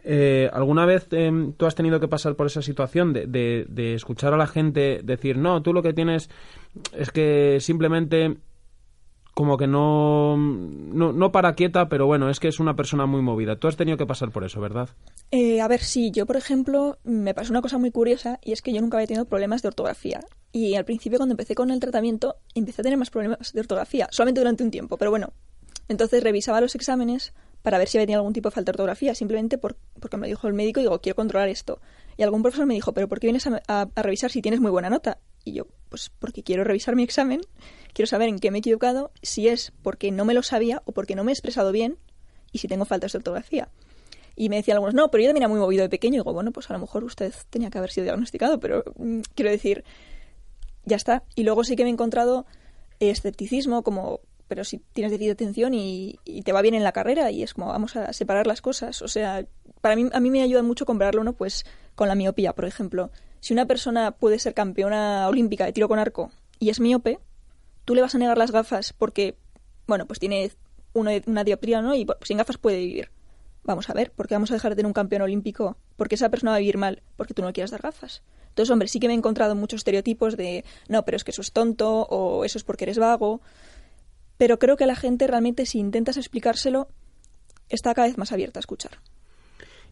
Eh, 0.07 0.51
¿Alguna 0.53 0.85
vez 0.85 1.07
em, 1.13 1.53
tú 1.53 1.65
has 1.65 1.73
tenido 1.73 1.99
que 1.99 2.07
pasar 2.07 2.35
por 2.35 2.45
esa 2.45 2.61
situación 2.61 3.11
de, 3.11 3.25
de, 3.67 3.93
escuchar 3.95 4.35
a 4.35 4.37
la 4.37 4.45
gente 4.45 5.01
decir, 5.03 5.35
no, 5.35 5.63
tú 5.63 5.73
lo 5.73 5.81
que 5.81 5.93
tienes 5.93 6.29
es 6.93 7.09
que 7.09 7.57
simplemente 7.59 8.37
como 9.33 9.57
que 9.57 9.65
no, 9.65 10.37
no, 10.37 11.31
para 11.31 11.55
quieta, 11.55 11.89
pero 11.89 12.05
bueno, 12.05 12.29
es 12.29 12.39
que 12.39 12.47
es 12.47 12.59
una 12.59 12.75
persona 12.75 13.07
muy 13.07 13.21
movida. 13.21 13.57
Tú 13.57 13.67
has 13.67 13.75
tenido 13.75 13.97
que 13.97 14.05
pasar 14.05 14.29
por 14.29 14.43
eso, 14.43 14.61
¿verdad? 14.61 14.89
Eh, 15.31 15.59
a 15.59 15.67
ver, 15.67 15.81
sí, 15.81 16.11
yo 16.11 16.27
por 16.27 16.37
ejemplo 16.37 16.99
me 17.03 17.33
pasó 17.33 17.51
una 17.51 17.61
cosa 17.61 17.79
muy 17.79 17.89
curiosa 17.89 18.39
y 18.43 18.53
es 18.53 18.61
que 18.61 18.71
yo 18.71 18.81
nunca 18.81 18.97
había 18.97 19.07
tenido 19.07 19.25
problemas 19.25 19.63
de 19.63 19.69
ortografía. 19.69 20.21
Y 20.51 20.75
al 20.75 20.85
principio 20.85 21.17
cuando 21.17 21.33
empecé 21.33 21.55
con 21.55 21.71
el 21.71 21.79
tratamiento 21.79 22.35
empecé 22.53 22.81
a 22.81 22.83
tener 22.83 22.97
más 22.97 23.09
problemas 23.09 23.51
de 23.51 23.59
ortografía, 23.59 24.07
solamente 24.11 24.39
durante 24.39 24.63
un 24.63 24.71
tiempo, 24.71 24.97
pero 24.97 25.09
bueno. 25.09 25.33
Entonces 25.89 26.23
revisaba 26.23 26.61
los 26.61 26.75
exámenes 26.75 27.33
para 27.65 27.77
ver 27.77 27.89
si 27.89 27.97
había 27.97 28.05
tenido 28.05 28.19
algún 28.19 28.31
tipo 28.31 28.47
de 28.47 28.55
falta 28.55 28.71
de 28.71 28.75
ortografía, 28.75 29.13
simplemente 29.13 29.57
por, 29.57 29.75
porque 29.99 30.15
me 30.15 30.27
dijo 30.27 30.47
el 30.47 30.53
médico 30.53 30.79
digo, 30.79 31.01
quiero 31.01 31.17
controlar 31.17 31.49
esto. 31.49 31.81
Y 32.15 32.23
algún 32.23 32.43
profesor 32.43 32.65
me 32.65 32.75
dijo, 32.75 32.93
pero 32.93 33.09
¿por 33.09 33.19
qué 33.19 33.27
vienes 33.27 33.45
a 33.47 33.89
revisar 33.95 34.31
si 34.31 34.41
tienes 34.41 34.61
muy 34.61 34.71
buena 34.71 34.89
nota? 34.89 35.17
Y 35.43 35.53
yo, 35.53 35.65
pues 35.89 36.11
porque 36.17 36.43
quiero 36.43 36.63
revisar 36.63 36.95
mi 36.95 37.03
examen 37.03 37.41
quiero 37.95 38.07
saber 38.07 38.27
en 38.27 38.39
qué 38.39 38.51
me 38.51 38.57
he 38.57 38.59
equivocado, 38.59 39.11
si 39.23 39.47
es 39.47 39.71
porque 39.81 40.11
no 40.11 40.25
me 40.25 40.33
lo 40.33 40.43
sabía 40.43 40.83
o 40.85 40.91
porque 40.91 41.15
no 41.15 41.23
me 41.23 41.31
he 41.31 41.33
expresado 41.33 41.71
bien 41.71 41.97
y 42.51 42.57
si 42.57 42.67
tengo 42.67 42.83
faltas 42.83 43.13
de 43.13 43.17
ortografía. 43.17 43.69
Y 44.35 44.49
me 44.49 44.57
decían 44.57 44.75
algunos, 44.75 44.93
no, 44.93 45.09
pero 45.09 45.23
yo 45.23 45.29
también 45.29 45.43
era 45.43 45.47
muy 45.47 45.59
movido 45.59 45.81
de 45.81 45.89
pequeño. 45.89 46.15
Y 46.15 46.17
digo, 46.17 46.33
bueno, 46.33 46.51
pues 46.51 46.69
a 46.69 46.73
lo 46.73 46.79
mejor 46.79 47.05
usted 47.05 47.33
tenía 47.49 47.69
que 47.69 47.77
haber 47.77 47.89
sido 47.89 48.03
diagnosticado, 48.03 48.59
pero 48.59 48.83
mm, 48.97 49.21
quiero 49.33 49.49
decir, 49.49 49.85
ya 50.83 50.97
está. 50.97 51.23
Y 51.35 51.43
luego 51.43 51.63
sí 51.63 51.77
que 51.77 51.83
me 51.83 51.89
he 51.89 51.93
encontrado 51.93 52.45
escepticismo, 52.99 53.81
como, 53.81 54.19
pero 54.47 54.63
si 54.63 54.79
tienes 54.93 55.11
déficit 55.11 55.27
de 55.29 55.33
atención 55.33 55.73
y, 55.73 56.19
y, 56.23 56.43
te 56.43 56.51
va 56.51 56.61
bien 56.61 56.75
en 56.75 56.83
la 56.83 56.91
carrera, 56.91 57.31
y 57.31 57.43
es 57.43 57.53
como, 57.53 57.67
vamos 57.67 57.95
a 57.95 58.13
separar 58.13 58.47
las 58.47 58.61
cosas. 58.61 59.01
O 59.01 59.07
sea, 59.07 59.45
para 59.81 59.95
mí, 59.95 60.09
a 60.11 60.19
mí 60.19 60.29
me 60.29 60.41
ayuda 60.41 60.63
mucho 60.63 60.85
compararlo, 60.85 61.23
¿no? 61.23 61.33
Pues 61.33 61.65
con 61.95 62.07
la 62.07 62.15
miopía, 62.15 62.53
por 62.53 62.65
ejemplo. 62.65 63.11
Si 63.39 63.53
una 63.53 63.65
persona 63.65 64.11
puede 64.11 64.39
ser 64.39 64.53
campeona 64.53 65.27
olímpica 65.27 65.65
de 65.65 65.73
tiro 65.73 65.87
con 65.87 65.99
arco 65.99 66.31
y 66.59 66.69
es 66.69 66.79
miope, 66.79 67.19
tú 67.85 67.95
le 67.95 68.01
vas 68.01 68.15
a 68.15 68.17
negar 68.17 68.37
las 68.37 68.51
gafas 68.51 68.93
porque, 68.93 69.37
bueno, 69.87 70.07
pues 70.07 70.19
tiene 70.19 70.51
una, 70.93 71.43
dioptría, 71.43 71.81
¿no? 71.81 71.95
Y 71.95 72.07
sin 72.23 72.37
gafas 72.37 72.57
puede 72.57 72.79
vivir. 72.79 73.11
Vamos 73.63 73.89
a 73.89 73.93
ver, 73.93 74.11
¿por 74.11 74.27
qué 74.27 74.35
vamos 74.35 74.51
a 74.51 74.53
dejar 74.53 74.71
de 74.71 74.75
tener 74.77 74.87
un 74.87 74.93
campeón 74.93 75.23
olímpico? 75.23 75.77
Porque 75.95 76.15
esa 76.15 76.29
persona 76.29 76.51
va 76.51 76.57
a 76.57 76.59
vivir 76.59 76.77
mal, 76.77 77.01
porque 77.15 77.33
tú 77.33 77.41
no 77.41 77.49
le 77.49 77.53
quieras 77.53 77.71
dar 77.71 77.81
gafas. 77.81 78.23
Entonces, 78.49 78.71
hombre, 78.71 78.87
sí 78.87 78.99
que 78.99 79.07
me 79.07 79.13
he 79.13 79.17
encontrado 79.17 79.55
muchos 79.55 79.79
estereotipos 79.79 80.37
de, 80.37 80.63
no, 80.87 81.03
pero 81.03 81.17
es 81.17 81.23
que 81.23 81.31
eso 81.31 81.41
es 81.41 81.51
tonto, 81.51 82.03
o 82.03 82.45
eso 82.45 82.57
es 82.57 82.63
porque 82.63 82.85
eres 82.85 82.97
vago. 82.97 83.41
Pero 84.37 84.59
creo 84.59 84.77
que 84.77 84.85
la 84.85 84.95
gente 84.95 85.27
realmente, 85.27 85.65
si 85.65 85.79
intentas 85.79 86.17
explicárselo, 86.17 86.87
está 87.69 87.93
cada 87.93 88.07
vez 88.07 88.17
más 88.17 88.31
abierta 88.31 88.59
a 88.59 88.61
escuchar. 88.61 88.99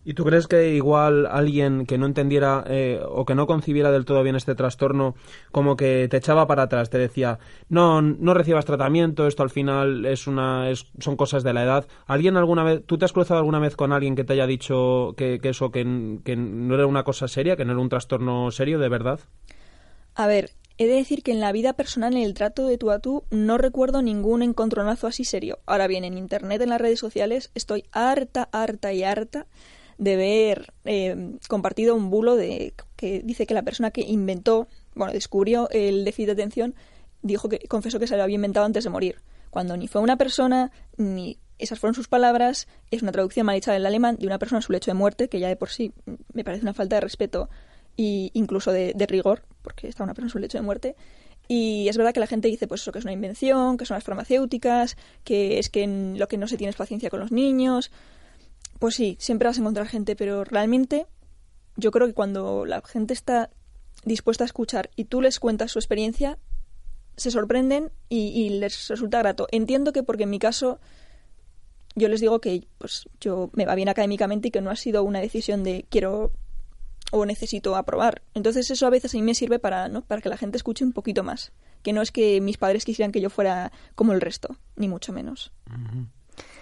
¿Y 0.06 0.16
tú 0.16 0.26
crees 0.26 0.48
que 0.48 0.74
igual 0.74 1.26
alguien 1.26 1.86
que 1.86 1.98
no 1.98 2.06
entendiera 2.06 2.64
eh, 2.68 3.00
o 3.08 3.24
que 3.26 3.36
no 3.36 3.48
concibiera 3.48 3.90
del 3.90 4.04
todo 4.04 4.22
bien 4.22 4.36
este 4.36 4.54
trastorno, 4.54 5.16
como 5.52 5.78
que 5.78 6.08
te 6.10 6.18
echaba 6.18 6.46
para 6.46 6.64
atrás, 6.64 6.90
te 6.90 6.98
decía, 6.98 7.40
no, 7.70 8.02
no 8.02 8.34
recibas 8.34 8.66
tratamiento, 8.66 9.28
esto 9.28 9.44
al 9.44 9.50
final 9.50 10.06
es 10.06 10.28
una, 10.28 10.70
son 11.00 11.16
cosas 11.16 11.44
de 11.44 11.54
la 11.54 11.64
edad. 11.64 11.88
¿Alguien 12.06 12.36
alguna 12.36 12.64
vez, 12.64 12.84
tú 12.86 12.98
te 12.98 13.06
has 13.06 13.14
cruzado 13.14 13.40
alguna 13.40 13.60
vez 13.60 13.78
con 13.78 13.94
alguien 13.94 14.16
que 14.16 14.26
te 14.26 14.34
haya 14.34 14.46
dicho 14.46 15.14
que, 15.16 15.40
eso, 15.42 15.72
que, 15.72 16.20
que 16.26 16.36
no 16.36 16.76
era 16.76 16.86
una 16.86 17.04
cosa 17.04 17.30
seria, 17.30 17.56
que 17.56 17.64
no 17.64 17.72
era 17.72 17.82
un 17.82 17.90
trastorno 17.90 18.52
serio 18.52 18.80
de 18.80 18.90
verdad? 18.90 19.22
A 20.16 20.28
ver, 20.28 20.52
He 20.78 20.88
de 20.88 20.96
decir 20.96 21.22
que 21.22 21.32
en 21.32 21.40
la 21.40 21.52
vida 21.52 21.74
personal, 21.74 22.14
en 22.16 22.24
el 22.24 22.34
trato 22.34 22.68
de 22.68 22.78
tú 22.78 22.90
a 22.90 23.00
tú, 23.00 23.24
no 23.30 23.58
recuerdo 23.58 24.02
ningún 24.02 24.42
encontronazo 24.42 25.08
así 25.08 25.24
serio. 25.24 25.60
Ahora 25.66 25.88
bien, 25.88 26.04
en 26.04 26.18
Internet, 26.18 26.62
en 26.62 26.70
las 26.70 26.82
redes 26.82 27.00
sociales, 27.00 27.52
estoy 27.54 27.86
harta, 27.92 28.50
harta 28.52 28.92
y 28.92 29.04
harta 29.04 29.46
de 30.00 30.16
ver 30.16 30.74
eh, 30.86 31.38
compartido 31.48 31.96
un 31.96 32.10
bulo 32.10 32.36
de 32.36 32.74
que 32.96 33.22
dice 33.22 33.46
que 33.46 33.54
la 33.54 33.62
persona 33.62 33.92
que 33.92 34.02
inventó, 34.02 34.68
bueno, 34.96 35.14
descubrió 35.14 35.70
el 35.70 36.06
déficit 36.06 36.28
de 36.28 36.32
atención, 36.34 36.76
dijo 37.22 37.50
que 37.50 37.60
confesó 37.68 38.00
que 38.00 38.08
se 38.08 38.18
lo 38.18 38.24
había 38.24 38.36
inventado 38.36 38.66
antes 38.66 38.84
de 38.84 38.90
morir, 38.90 39.18
cuando 39.52 39.78
ni 39.78 39.88
fue 39.88 40.02
una 40.02 40.18
persona 40.18 40.72
ni 40.98 41.38
esas 41.60 41.80
fueron 41.80 41.96
sus 41.96 42.08
palabras, 42.08 42.68
es 42.92 43.02
una 43.04 43.12
traducción 43.12 43.46
mal 43.46 43.56
hecha 43.56 43.72
del 43.72 43.86
alemán 43.86 44.18
de 44.18 44.28
una 44.28 44.40
persona 44.40 44.60
a 44.60 44.62
su 44.62 44.72
lecho 44.72 44.92
de 44.92 44.96
muerte, 44.96 45.30
que 45.30 45.40
ya 45.40 45.48
de 45.48 45.56
por 45.56 45.70
sí 45.70 45.94
me 46.34 46.44
parece 46.44 46.64
una 46.64 46.74
falta 46.74 46.96
de 46.96 47.02
respeto 47.02 47.50
e 47.98 48.32
incluso 48.34 48.72
de, 48.72 48.94
rigor, 49.08 49.44
porque 49.62 49.88
está 49.88 50.04
una 50.04 50.14
persona 50.14 50.28
en 50.28 50.32
su 50.32 50.40
lecho 50.40 50.58
de 50.58 50.64
muerte. 50.64 50.96
Y 51.48 51.88
es 51.90 51.98
verdad 51.98 52.14
que 52.14 52.22
la 52.22 52.28
gente 52.28 52.48
dice 52.48 52.68
pues 52.68 52.82
eso 52.82 52.92
que 52.92 53.00
es 53.00 53.06
una 53.06 53.12
invención, 53.12 53.78
que 53.78 53.86
son 53.86 53.96
las 53.96 54.04
farmacéuticas, 54.04 54.96
que 55.24 55.60
es 55.60 55.70
que 55.70 55.86
lo 55.88 56.28
que 56.28 56.38
no 56.38 56.48
se 56.48 56.58
tiene 56.58 56.70
es 56.70 56.78
paciencia 56.78 57.10
con 57.10 57.20
los 57.20 57.32
niños 57.32 57.92
pues 58.84 58.96
sí, 58.96 59.16
siempre 59.18 59.48
vas 59.48 59.58
a 59.58 59.62
encontrar 59.62 59.88
gente, 59.88 60.18
pero 60.18 60.44
realmente 60.44 61.06
yo 61.78 61.90
creo 61.92 62.06
que 62.06 62.14
cuando 62.14 62.66
la 62.66 62.82
gente 62.82 63.14
está 63.14 63.50
dispuesta 64.04 64.44
a 64.44 64.46
escuchar 64.46 64.90
y 64.98 65.06
tú 65.06 65.22
les 65.22 65.40
cuentas 65.40 65.72
su 65.72 65.80
experiencia, 65.80 66.38
se 67.16 67.32
sorprenden 67.32 67.94
y, 68.10 68.50
les 68.50 68.90
resulta 68.90 69.20
grato. 69.20 69.48
Entiendo 69.52 69.94
que 69.94 70.04
porque 70.04 70.24
en 70.24 70.32
mi 70.32 70.38
caso 70.38 70.82
yo 71.96 72.10
les 72.10 72.20
digo 72.20 72.42
que 72.42 72.68
pues 72.78 73.08
yo 73.22 73.52
me 73.54 73.66
va 73.66 73.76
bien 73.76 73.88
académicamente 73.88 74.50
y 74.50 74.52
que 74.52 74.60
no 74.60 74.70
ha 74.70 74.76
sido 74.76 75.04
una 75.04 75.22
decisión 75.22 75.64
de 75.64 75.86
quiero 75.90 76.34
o 77.14 77.26
necesito 77.28 77.76
aprobar. 77.76 78.24
Entonces 78.34 78.72
eso 78.72 78.88
a 78.88 78.90
veces 78.90 79.14
a 79.14 79.18
mí 79.18 79.22
me 79.22 79.36
sirve 79.36 79.60
para, 79.60 79.88
¿no? 79.88 80.02
para 80.02 80.20
que 80.20 80.30
la 80.30 80.38
gente 80.38 80.58
escuche 80.58 80.84
un 80.84 80.94
poquito 80.94 81.24
más. 81.24 81.52
Que 81.84 81.94
no 81.94 82.02
es 82.02 82.12
que 82.12 82.42
mis 82.42 82.58
padres 82.58 82.86
quisieran 82.86 83.12
que 83.12 83.22
yo 83.22 83.30
fuera 83.30 83.72
como 83.94 84.14
el 84.14 84.22
resto, 84.22 84.58
ni 84.76 84.88
mucho 84.88 85.14
menos. 85.14 85.52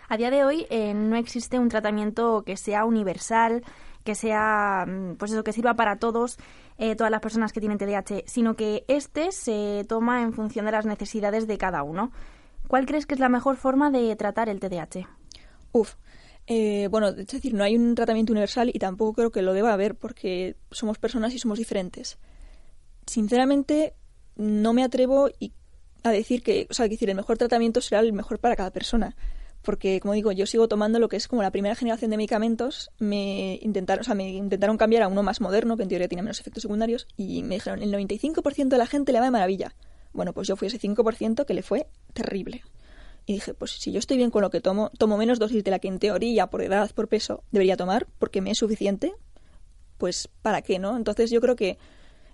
A 0.10 0.18
día 0.18 0.30
de 0.30 0.44
hoy 0.44 0.68
eh, 0.70 0.94
no 0.94 1.16
existe 1.16 1.58
un 1.58 1.70
tratamiento 1.70 2.44
que 2.46 2.58
sea 2.58 2.84
universal, 2.84 3.64
que 4.04 4.14
sea, 4.14 4.86
mm, 4.86 5.16
pues 5.16 5.32
eso, 5.32 5.46
que 5.46 5.54
sirva 5.54 5.76
para 5.76 5.96
todos, 6.00 6.38
eh, 6.78 6.98
todas 6.98 7.12
las 7.12 7.22
personas 7.22 7.54
que 7.54 7.62
tienen 7.62 7.78
TDAH, 7.78 8.24
sino 8.26 8.58
que 8.58 8.84
este 8.90 9.32
se 9.32 9.86
toma 9.88 10.22
en 10.22 10.34
función 10.34 10.66
de 10.66 10.74
las 10.74 10.86
necesidades 10.86 11.48
de 11.48 11.58
cada 11.58 11.84
uno. 11.84 12.12
¿Cuál 12.68 12.86
crees 12.86 13.06
que 13.06 13.14
es 13.14 13.22
la 13.22 13.30
mejor 13.30 13.56
forma 13.56 13.90
de 13.90 14.14
tratar 14.18 14.50
el 14.50 14.60
TDAH? 14.60 15.08
Uf, 15.72 15.96
eh, 16.48 16.88
bueno, 16.90 17.10
es 17.10 17.28
decir, 17.28 17.54
no 17.54 17.64
hay 17.64 17.76
un 17.76 17.96
tratamiento 17.96 18.34
universal 18.34 18.70
y 18.74 18.80
tampoco 18.80 19.14
creo 19.14 19.32
que 19.32 19.42
lo 19.42 19.54
deba 19.54 19.74
haber 19.74 19.96
porque 19.96 20.56
somos 20.72 20.98
personas 20.98 21.34
y 21.34 21.40
somos 21.40 21.58
diferentes. 21.58 22.18
Sinceramente, 23.06 23.94
no 24.36 24.74
me 24.74 24.84
atrevo 24.84 25.30
a 26.04 26.12
decir 26.12 26.44
que, 26.44 26.68
o 26.70 26.74
sea, 26.74 26.88
decir, 26.88 27.10
el 27.10 27.16
mejor 27.16 27.38
tratamiento 27.38 27.82
será 27.82 28.02
el 28.02 28.14
mejor 28.14 28.40
para 28.40 28.56
cada 28.56 28.72
persona 28.72 29.16
porque 29.62 30.00
como 30.00 30.14
digo, 30.14 30.32
yo 30.32 30.46
sigo 30.46 30.68
tomando 30.68 31.00
lo 31.00 31.08
que 31.08 31.18
es 31.18 31.28
como 31.28 31.42
la 31.42 31.52
primera 31.52 31.76
generación 31.76 32.12
de 32.12 32.18
medicamentos, 32.18 32.92
me 33.00 33.60
intentaron, 33.62 34.02
o 34.02 34.04
sea, 34.04 34.16
me 34.16 34.30
intentaron 34.30 34.78
cambiar 34.78 35.04
a 35.04 35.08
uno 35.08 35.24
más 35.24 35.42
moderno, 35.42 35.78
que 35.78 35.84
en 35.84 35.90
teoría 35.90 36.08
tiene 36.08 36.24
menos 36.24 36.40
efectos 36.40 36.64
secundarios, 36.64 37.08
y 37.16 37.44
me 37.44 37.56
dijeron, 37.56 37.82
el 37.82 37.94
95% 37.94 38.70
de 38.70 38.78
la 38.78 38.88
gente 38.88 39.12
le 39.12 39.20
va 39.20 39.26
de 39.26 39.32
maravilla. 39.32 39.76
Bueno, 40.14 40.34
pues 40.34 40.48
yo 40.48 40.56
fui 40.56 40.68
ese 40.68 40.80
5% 40.80 41.46
que 41.46 41.54
le 41.54 41.62
fue 41.62 41.88
terrible. 42.14 42.64
Y 43.32 43.36
dije, 43.36 43.54
pues 43.54 43.72
si 43.72 43.94
yo 43.94 44.00
estoy 44.00 44.18
bien 44.18 44.30
con 44.30 44.42
lo 44.42 44.50
que 44.50 44.60
tomo, 44.60 44.90
tomo 44.98 45.16
menos 45.16 45.40
dosis 45.40 45.64
de 45.64 45.72
la 45.72 45.80
que 45.80 45.88
en 45.88 46.00
teoría, 46.00 46.48
por 46.48 46.62
edad, 46.62 46.92
por 46.92 47.08
peso, 47.08 47.46
debería 47.50 47.78
tomar, 47.78 48.06
porque 48.20 48.42
me 48.42 48.52
es 48.52 48.58
suficiente, 48.58 49.14
pues 49.98 50.28
¿para 50.42 50.62
qué, 50.62 50.80
no? 50.80 50.98
Entonces 50.98 51.32
yo 51.32 51.40
creo 51.40 51.56
que 51.56 51.78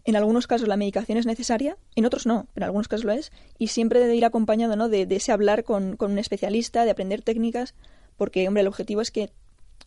en 0.06 0.16
algunos 0.16 0.48
casos 0.48 0.68
la 0.68 0.76
medicación 0.76 1.20
es 1.20 1.28
necesaria, 1.28 1.78
en 1.96 2.08
otros 2.08 2.26
no, 2.26 2.48
en 2.56 2.64
algunos 2.64 2.88
casos 2.88 3.06
lo 3.06 3.12
es, 3.12 3.32
y 3.60 3.68
siempre 3.68 4.00
debe 4.00 4.16
ir 4.16 4.26
acompañado 4.26 4.76
¿no? 4.76 4.90
de, 4.90 5.06
ese 5.12 5.32
hablar 5.32 5.64
con, 5.64 5.98
un 6.00 6.18
especialista, 6.18 6.84
de 6.84 6.90
aprender 6.90 7.22
técnicas, 7.22 7.76
porque, 8.16 8.48
hombre, 8.48 8.62
el 8.62 8.68
objetivo 8.68 9.02
es 9.02 9.12
que 9.12 9.30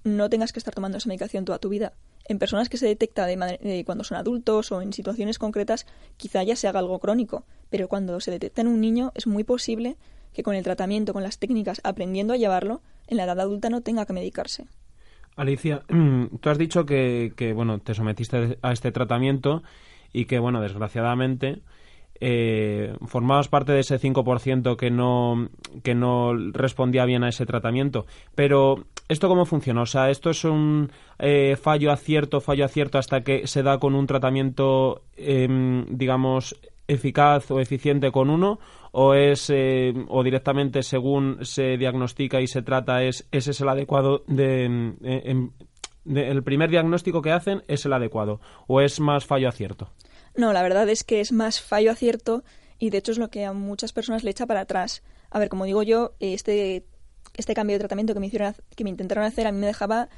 no 0.04 0.30
tengas 0.30 0.52
que 0.52 0.60
estar 0.60 0.76
tomando 0.76 0.98
esa 0.98 1.08
medicación 1.08 1.44
toda 1.44 1.58
tu 1.58 1.70
vida. 1.70 1.92
En 2.26 2.38
personas 2.38 2.68
que 2.68 2.76
se 2.76 2.86
detecta 2.86 3.26
de, 3.26 3.82
cuando 3.84 4.04
son 4.04 4.16
adultos 4.16 4.70
o 4.70 4.80
en 4.80 4.92
situaciones 4.92 5.40
concretas, 5.40 5.86
quizá 6.16 6.44
ya 6.44 6.54
se 6.54 6.68
haga 6.68 6.78
algo 6.78 7.00
crónico, 7.00 7.46
pero 7.68 7.88
cuando 7.88 8.20
se 8.20 8.30
detecta 8.30 8.60
en 8.60 8.68
un 8.68 8.80
niño 8.80 9.10
es 9.16 9.26
muy 9.26 9.42
posible 9.42 9.96
que 10.32 10.42
con 10.42 10.54
el 10.54 10.64
tratamiento, 10.64 11.12
con 11.12 11.22
las 11.22 11.38
técnicas, 11.38 11.80
aprendiendo 11.84 12.34
a 12.34 12.36
llevarlo, 12.36 12.82
en 13.06 13.16
la 13.16 13.24
edad 13.24 13.40
adulta 13.40 13.70
no 13.70 13.80
tenga 13.80 14.06
que 14.06 14.12
medicarse. 14.12 14.66
Alicia, 15.36 15.82
tú 16.40 16.48
has 16.48 16.58
dicho 16.58 16.86
que, 16.86 17.32
que 17.36 17.52
bueno, 17.52 17.78
te 17.78 17.94
sometiste 17.94 18.58
a 18.62 18.72
este 18.72 18.92
tratamiento 18.92 19.62
y 20.12 20.26
que, 20.26 20.38
bueno, 20.38 20.60
desgraciadamente 20.60 21.62
eh, 22.22 22.94
formabas 23.06 23.48
parte 23.48 23.72
de 23.72 23.80
ese 23.80 23.98
5% 23.98 24.76
que 24.76 24.90
no, 24.90 25.48
que 25.82 25.94
no 25.94 26.34
respondía 26.34 27.06
bien 27.06 27.24
a 27.24 27.30
ese 27.30 27.46
tratamiento. 27.46 28.06
Pero, 28.34 28.84
¿esto 29.08 29.28
cómo 29.28 29.46
funciona? 29.46 29.82
O 29.82 29.86
sea, 29.86 30.10
¿esto 30.10 30.30
es 30.30 30.44
un 30.44 30.92
eh, 31.18 31.56
fallo 31.60 31.90
acierto, 31.90 32.40
fallo 32.40 32.66
acierto 32.66 32.98
hasta 32.98 33.22
que 33.22 33.46
se 33.46 33.62
da 33.62 33.78
con 33.78 33.94
un 33.94 34.06
tratamiento, 34.06 35.02
em, 35.16 35.86
digamos, 35.88 36.60
eficaz 36.90 37.50
o 37.50 37.60
eficiente 37.60 38.10
con 38.10 38.30
uno? 38.30 38.58
¿O 38.92 39.14
es, 39.14 39.50
eh, 39.50 39.92
o 40.08 40.22
directamente 40.22 40.82
según 40.82 41.44
se 41.44 41.76
diagnostica 41.76 42.40
y 42.40 42.46
se 42.46 42.62
trata, 42.62 43.04
es, 43.04 43.28
ese 43.30 43.52
es 43.52 43.60
el 43.60 43.68
adecuado 43.68 44.24
de, 44.26 44.66
el 46.04 46.42
primer 46.42 46.70
diagnóstico 46.70 47.22
que 47.22 47.30
hacen 47.30 47.62
es 47.68 47.86
el 47.86 47.92
adecuado 47.92 48.40
o 48.66 48.80
es 48.80 48.98
más 48.98 49.24
fallo 49.24 49.48
acierto? 49.48 49.92
No, 50.34 50.52
la 50.52 50.62
verdad 50.62 50.88
es 50.88 51.04
que 51.04 51.20
es 51.20 51.32
más 51.32 51.60
fallo 51.60 51.92
acierto 51.92 52.42
y 52.78 52.90
de 52.90 52.98
hecho 52.98 53.12
es 53.12 53.18
lo 53.18 53.30
que 53.30 53.44
a 53.44 53.52
muchas 53.52 53.92
personas 53.92 54.24
le 54.24 54.30
echa 54.32 54.46
para 54.46 54.62
atrás. 54.62 55.02
A 55.30 55.38
ver, 55.38 55.48
como 55.48 55.66
digo 55.66 55.82
yo, 55.84 56.14
este, 56.18 56.84
este 57.36 57.54
cambio 57.54 57.74
de 57.74 57.80
tratamiento 57.80 58.14
que 58.14 58.20
me 58.20 58.26
hicieron 58.26 58.54
que 58.74 58.84
me 58.84 58.90
intentaron 58.90 59.24
hacer 59.24 59.46
a 59.46 59.52
mí 59.52 59.58
me 59.58 59.66
dejaba 59.66 60.08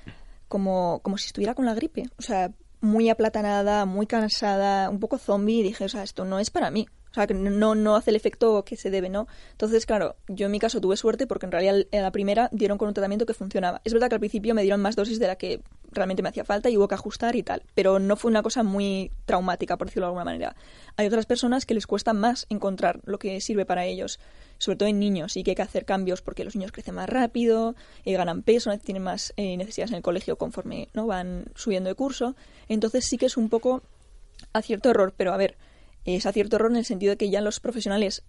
como, 0.48 1.00
como 1.02 1.18
si 1.18 1.26
estuviera 1.26 1.54
con 1.54 1.66
la 1.66 1.74
gripe. 1.74 2.04
O 2.18 2.22
sea, 2.22 2.52
muy 2.82 3.08
aplatanada, 3.08 3.86
muy 3.86 4.06
cansada, 4.06 4.90
un 4.90 5.00
poco 5.00 5.16
zombie 5.16 5.60
y 5.60 5.62
dije, 5.62 5.84
o 5.84 5.88
sea, 5.88 6.02
esto 6.02 6.24
no 6.24 6.38
es 6.38 6.50
para 6.50 6.70
mí. 6.70 6.86
O 7.12 7.14
sea, 7.14 7.26
que 7.26 7.34
no, 7.34 7.74
no 7.74 7.94
hace 7.94 8.08
el 8.08 8.16
efecto 8.16 8.64
que 8.64 8.74
se 8.76 8.90
debe, 8.90 9.10
¿no? 9.10 9.26
Entonces, 9.50 9.84
claro, 9.84 10.16
yo 10.28 10.46
en 10.46 10.52
mi 10.52 10.58
caso 10.58 10.80
tuve 10.80 10.96
suerte 10.96 11.26
porque 11.26 11.44
en 11.44 11.52
realidad 11.52 11.86
en 11.90 12.02
la 12.02 12.10
primera 12.10 12.48
dieron 12.52 12.78
con 12.78 12.88
un 12.88 12.94
tratamiento 12.94 13.26
que 13.26 13.34
funcionaba. 13.34 13.82
Es 13.84 13.92
verdad 13.92 14.08
que 14.08 14.14
al 14.14 14.20
principio 14.20 14.54
me 14.54 14.62
dieron 14.62 14.80
más 14.80 14.96
dosis 14.96 15.18
de 15.18 15.26
la 15.26 15.36
que 15.36 15.60
realmente 15.90 16.22
me 16.22 16.30
hacía 16.30 16.44
falta 16.44 16.70
y 16.70 16.78
hubo 16.78 16.88
que 16.88 16.94
ajustar 16.94 17.36
y 17.36 17.42
tal, 17.42 17.64
pero 17.74 17.98
no 17.98 18.16
fue 18.16 18.30
una 18.30 18.42
cosa 18.42 18.62
muy 18.62 19.10
traumática, 19.26 19.76
por 19.76 19.88
decirlo 19.88 20.06
de 20.06 20.08
alguna 20.08 20.24
manera. 20.24 20.56
Hay 20.96 21.06
otras 21.06 21.26
personas 21.26 21.66
que 21.66 21.74
les 21.74 21.86
cuesta 21.86 22.14
más 22.14 22.46
encontrar 22.48 23.00
lo 23.04 23.18
que 23.18 23.38
sirve 23.42 23.66
para 23.66 23.84
ellos, 23.84 24.18
sobre 24.62 24.76
todo 24.76 24.88
en 24.88 25.00
niños, 25.00 25.36
y 25.36 25.42
que 25.42 25.50
hay 25.50 25.54
que 25.56 25.62
hacer 25.62 25.84
cambios 25.84 26.22
porque 26.22 26.44
los 26.44 26.54
niños 26.54 26.70
crecen 26.70 26.94
más 26.94 27.08
rápido, 27.08 27.74
eh, 28.04 28.12
ganan 28.12 28.44
peso, 28.44 28.70
tienen 28.78 29.02
más 29.02 29.34
eh, 29.36 29.56
necesidades 29.56 29.90
en 29.90 29.96
el 29.96 30.02
colegio 30.04 30.38
conforme 30.38 30.86
no 30.94 31.08
van 31.08 31.46
subiendo 31.56 31.88
de 31.88 31.96
curso. 31.96 32.36
Entonces 32.68 33.04
sí 33.04 33.18
que 33.18 33.26
es 33.26 33.36
un 33.36 33.48
poco 33.48 33.82
acierto 34.52 34.90
error, 34.90 35.14
pero 35.16 35.32
a 35.32 35.36
ver, 35.36 35.56
es 36.04 36.26
acierto 36.26 36.54
error 36.54 36.70
en 36.70 36.76
el 36.76 36.84
sentido 36.84 37.10
de 37.10 37.16
que 37.16 37.28
ya 37.28 37.40
los 37.40 37.58
profesionales, 37.58 38.22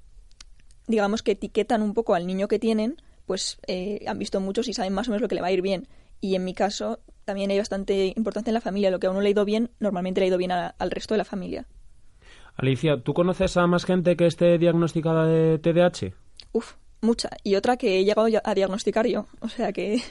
digamos 0.88 1.22
que 1.22 1.34
etiquetan 1.34 1.84
un 1.84 1.94
poco 1.94 2.16
al 2.16 2.26
niño 2.26 2.48
que 2.48 2.58
tienen, 2.58 3.00
pues 3.28 3.60
eh, 3.68 4.04
han 4.08 4.18
visto 4.18 4.40
muchos 4.40 4.68
y 4.68 4.74
saben 4.74 4.92
más 4.92 5.08
o 5.10 5.12
menos 5.12 5.22
lo 5.22 5.28
que 5.28 5.36
le 5.36 5.42
va 5.42 5.50
a 5.50 5.52
ir 5.52 5.62
bien. 5.62 5.88
Y 6.20 6.34
en 6.34 6.46
mi 6.46 6.56
caso 6.56 7.00
también 7.26 7.52
hay 7.52 7.60
bastante 7.60 8.12
importancia 8.16 8.50
en 8.50 8.56
la 8.56 8.62
familia. 8.62 8.90
Lo 8.90 9.00
que 9.00 9.06
a 9.06 9.12
uno 9.12 9.22
le 9.22 9.28
ha 9.28 9.32
ido 9.32 9.46
bien, 9.46 9.70
normalmente 9.80 10.20
le 10.20 10.26
ha 10.26 10.30
ido 10.30 10.40
bien 10.40 10.52
al 10.52 10.90
resto 10.90 11.14
de 11.14 11.20
la 11.20 11.26
familia. 11.26 11.68
Alicia, 12.56 13.02
¿tú 13.04 13.14
conoces 13.14 13.56
a 13.58 13.68
más 13.68 13.86
gente 13.86 14.16
que 14.16 14.26
esté 14.26 14.58
diagnosticada 14.58 15.28
de 15.28 15.60
TDAH? 15.60 16.23
Uf, 16.54 16.76
mucha. 17.02 17.30
Y 17.44 17.56
otra 17.56 17.78
que 17.78 18.00
he 18.00 18.06
llegado 18.06 18.30
a 18.44 18.56
diagnosticar 18.56 19.06
yo. 19.06 19.26
O 19.42 19.50
sea 19.50 19.74
que 19.74 20.02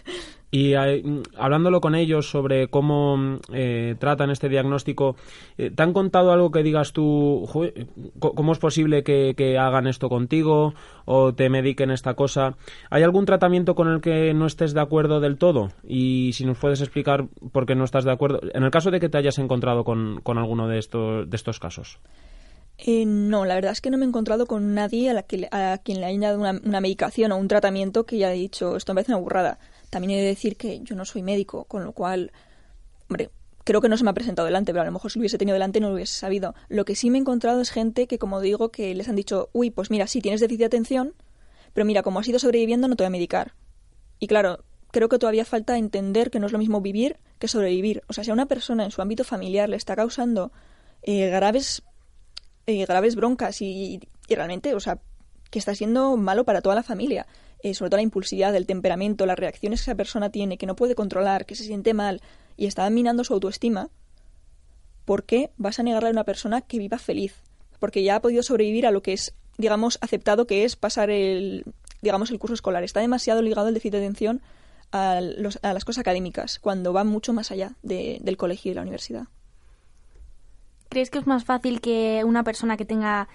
y 0.54 0.74
eh, 0.74 1.02
hablándolo 1.38 1.80
con 1.80 1.94
ellos 1.94 2.28
sobre 2.28 2.68
cómo 2.68 3.38
eh, 3.54 3.96
tratan 3.98 4.28
este 4.28 4.50
diagnóstico, 4.50 5.16
eh, 5.56 5.70
¿te 5.70 5.82
han 5.82 5.94
contado 5.94 6.30
algo 6.30 6.50
que 6.50 6.62
digas 6.62 6.92
tú, 6.92 7.48
cómo 8.18 8.52
es 8.52 8.58
posible 8.58 9.02
que, 9.02 9.56
hagan 9.58 9.86
esto 9.86 10.10
contigo 10.10 10.74
o 11.06 11.32
te 11.32 11.48
mediquen 11.48 11.90
esta 11.90 12.12
cosa? 12.12 12.58
¿Hay 12.90 13.02
algún 13.02 13.24
tratamiento 13.24 13.74
con 13.74 13.88
el 13.88 14.02
que 14.02 14.34
no 14.34 14.44
estés 14.44 14.74
de 14.74 14.82
acuerdo 14.82 15.20
del 15.20 15.38
todo? 15.38 15.70
Y 15.84 16.34
si 16.34 16.44
nos 16.44 16.58
puedes 16.58 16.82
explicar 16.82 17.28
por 17.50 17.64
qué 17.64 17.74
no 17.74 17.84
estás 17.84 18.04
de 18.04 18.12
acuerdo, 18.12 18.40
en 18.52 18.62
el 18.62 18.70
caso 18.70 18.90
de 18.90 19.00
que 19.00 19.08
te 19.08 19.16
hayas 19.16 19.38
encontrado 19.38 19.84
con, 19.84 20.20
alguno 20.36 20.68
de 20.68 20.78
estos, 20.78 21.30
de 21.30 21.36
estos 21.36 21.58
casos. 21.60 21.98
No, 23.06 23.44
la 23.44 23.54
verdad 23.54 23.72
es 23.72 23.80
que 23.80 23.90
no 23.90 23.98
me 23.98 24.04
he 24.04 24.08
encontrado 24.08 24.46
con 24.46 24.74
nadie 24.74 25.10
a, 25.10 25.14
la 25.14 25.22
que, 25.22 25.48
a 25.52 25.78
quien 25.78 26.00
le 26.00 26.06
haya 26.06 26.28
dado 26.28 26.40
una, 26.40 26.60
una 26.64 26.80
medicación 26.80 27.32
o 27.32 27.36
un 27.36 27.48
tratamiento 27.48 28.06
que 28.06 28.16
haya 28.16 28.30
dicho 28.30 28.76
esto 28.76 28.92
me 28.92 28.96
parece 28.96 29.12
una 29.12 29.20
burrada 29.20 29.58
También 29.90 30.18
he 30.18 30.22
de 30.22 30.26
decir 30.26 30.56
que 30.56 30.80
yo 30.80 30.96
no 30.96 31.04
soy 31.04 31.22
médico, 31.22 31.64
con 31.64 31.84
lo 31.84 31.92
cual, 31.92 32.32
hombre, 33.08 33.30
creo 33.64 33.80
que 33.80 33.88
no 33.88 33.96
se 33.96 34.04
me 34.04 34.10
ha 34.10 34.14
presentado 34.14 34.46
delante, 34.46 34.72
pero 34.72 34.82
a 34.82 34.86
lo 34.86 34.92
mejor 34.92 35.10
si 35.10 35.18
lo 35.18 35.22
hubiese 35.22 35.38
tenido 35.38 35.54
delante 35.54 35.80
no 35.80 35.88
lo 35.88 35.94
hubiese 35.94 36.14
sabido. 36.14 36.54
Lo 36.68 36.84
que 36.84 36.96
sí 36.96 37.10
me 37.10 37.18
he 37.18 37.20
encontrado 37.20 37.60
es 37.60 37.70
gente 37.70 38.06
que, 38.06 38.18
como 38.18 38.40
digo, 38.40 38.70
que 38.70 38.94
les 38.94 39.08
han 39.08 39.16
dicho, 39.16 39.50
uy, 39.52 39.70
pues 39.70 39.90
mira, 39.90 40.06
sí, 40.06 40.20
tienes 40.20 40.40
déficit 40.40 40.60
de 40.60 40.66
atención, 40.66 41.14
pero 41.72 41.84
mira, 41.84 42.02
como 42.02 42.20
has 42.20 42.28
ido 42.28 42.38
sobreviviendo, 42.38 42.88
no 42.88 42.96
te 42.96 43.04
voy 43.04 43.08
a 43.08 43.10
medicar. 43.10 43.54
Y 44.18 44.26
claro, 44.26 44.64
creo 44.90 45.08
que 45.08 45.18
todavía 45.18 45.44
falta 45.44 45.78
entender 45.78 46.30
que 46.30 46.38
no 46.38 46.46
es 46.46 46.52
lo 46.52 46.58
mismo 46.58 46.80
vivir 46.80 47.18
que 47.38 47.48
sobrevivir. 47.48 48.02
O 48.08 48.12
sea, 48.12 48.24
si 48.24 48.30
a 48.30 48.34
una 48.34 48.46
persona 48.46 48.84
en 48.84 48.90
su 48.90 49.02
ámbito 49.02 49.24
familiar 49.24 49.68
le 49.68 49.76
está 49.76 49.96
causando 49.96 50.52
eh, 51.02 51.28
graves, 51.28 51.82
eh, 52.66 52.84
graves 52.86 53.16
broncas 53.16 53.60
y, 53.62 54.00
realmente, 54.28 54.74
o 54.74 54.80
sea, 54.80 54.98
que 55.50 55.58
está 55.58 55.74
siendo 55.74 56.16
malo 56.16 56.44
para 56.44 56.62
toda 56.62 56.74
la 56.74 56.82
familia, 56.82 57.26
eh, 57.62 57.74
sobre 57.74 57.90
todo 57.90 57.98
la 57.98 58.02
impulsividad, 58.02 58.54
el 58.54 58.66
temperamento, 58.66 59.26
las 59.26 59.38
reacciones 59.38 59.80
que 59.80 59.90
esa 59.90 59.96
persona 59.96 60.30
tiene, 60.30 60.58
que 60.58 60.66
no 60.66 60.76
puede 60.76 60.94
controlar, 60.94 61.44
que 61.44 61.54
se 61.54 61.64
siente 61.64 61.94
mal 61.94 62.22
y 62.56 62.66
está 62.66 62.88
minando 62.90 63.24
su 63.24 63.34
autoestima, 63.34 63.90
¿por 65.04 65.24
qué 65.24 65.50
vas 65.56 65.78
a 65.78 65.82
negarle 65.82 66.08
a 66.08 66.12
una 66.12 66.24
persona 66.24 66.60
que 66.60 66.78
viva 66.78 66.98
feliz? 66.98 67.34
Porque 67.78 68.02
ya 68.02 68.16
ha 68.16 68.22
podido 68.22 68.42
sobrevivir 68.42 68.86
a 68.86 68.90
lo 68.90 69.02
que 69.02 69.12
es, 69.12 69.34
digamos, 69.58 69.98
aceptado 70.00 70.46
que 70.46 70.64
es 70.64 70.76
pasar 70.76 71.10
el, 71.10 71.64
digamos, 72.00 72.30
el 72.30 72.38
curso 72.38 72.54
escolar. 72.54 72.84
Está 72.84 73.00
demasiado 73.00 73.42
ligado 73.42 73.68
el 73.68 73.74
déficit 73.74 73.92
de 73.92 73.98
atención 73.98 74.42
a, 74.92 75.20
los, 75.20 75.58
a 75.62 75.72
las 75.72 75.84
cosas 75.84 76.00
académicas, 76.00 76.58
cuando 76.58 76.92
va 76.92 77.04
mucho 77.04 77.32
más 77.32 77.50
allá 77.50 77.76
de, 77.82 78.18
del 78.20 78.36
colegio 78.36 78.72
y 78.72 78.74
la 78.74 78.82
universidad. 78.82 79.24
¿Crees 80.92 81.08
que 81.08 81.20
es 81.20 81.26
más 81.26 81.46
fácil 81.46 81.80
que 81.80 82.22
una 82.22 82.44
persona 82.44 82.76
que 82.76 82.84
tenga 82.84 83.26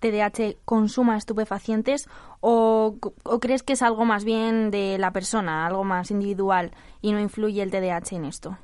TDAH 0.00 0.56
consuma 0.66 1.16
estupefacientes 1.16 2.10
o, 2.40 2.98
o, 3.22 3.40
crees 3.40 3.62
que 3.62 3.72
es 3.72 3.80
algo 3.80 4.04
más 4.04 4.22
bien 4.26 4.70
de 4.70 4.98
la 4.98 5.14
persona, 5.14 5.66
algo 5.66 5.82
más 5.82 6.10
individual 6.10 6.72
y 7.00 7.12
no 7.12 7.18
influye 7.18 7.62
el 7.62 7.70
TDAH 7.70 8.16
en 8.16 8.26
esto? 8.26 8.58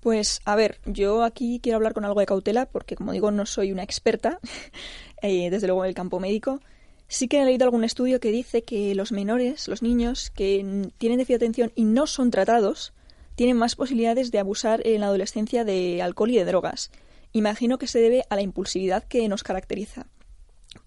Pues 0.00 0.42
a 0.44 0.56
ver, 0.56 0.78
yo 0.84 1.22
aquí 1.22 1.58
quiero 1.62 1.76
hablar 1.76 1.94
con 1.94 2.04
algo 2.04 2.20
de 2.20 2.26
cautela 2.26 2.66
porque 2.66 2.96
como 2.96 3.12
digo 3.12 3.30
no 3.30 3.46
soy 3.46 3.72
una 3.72 3.82
experta, 3.82 4.40
eh, 5.22 5.48
desde 5.48 5.66
luego 5.66 5.86
en 5.86 5.88
el 5.88 5.94
campo 5.94 6.20
médico. 6.20 6.60
Sí 7.08 7.28
que 7.28 7.40
he 7.40 7.46
leído 7.46 7.64
algún 7.64 7.82
estudio 7.82 8.20
que 8.20 8.30
dice 8.30 8.62
que 8.62 8.94
los 8.94 9.10
menores, 9.10 9.68
los 9.68 9.80
niños 9.80 10.28
que 10.28 10.90
tienen 10.98 11.16
déficit 11.16 11.40
de 11.40 11.46
atención 11.46 11.72
y 11.74 11.84
no 11.84 12.06
son 12.06 12.30
tratados, 12.30 12.92
tienen 13.36 13.56
más 13.56 13.74
posibilidades 13.74 14.30
de 14.32 14.38
abusar 14.38 14.86
en 14.86 15.00
la 15.00 15.06
adolescencia 15.06 15.64
de 15.64 16.02
alcohol 16.02 16.30
y 16.30 16.36
de 16.36 16.44
drogas. 16.44 16.90
Imagino 17.34 17.78
que 17.78 17.88
se 17.88 18.00
debe 18.00 18.24
a 18.30 18.36
la 18.36 18.42
impulsividad 18.42 19.02
que 19.02 19.28
nos 19.28 19.42
caracteriza. 19.42 20.06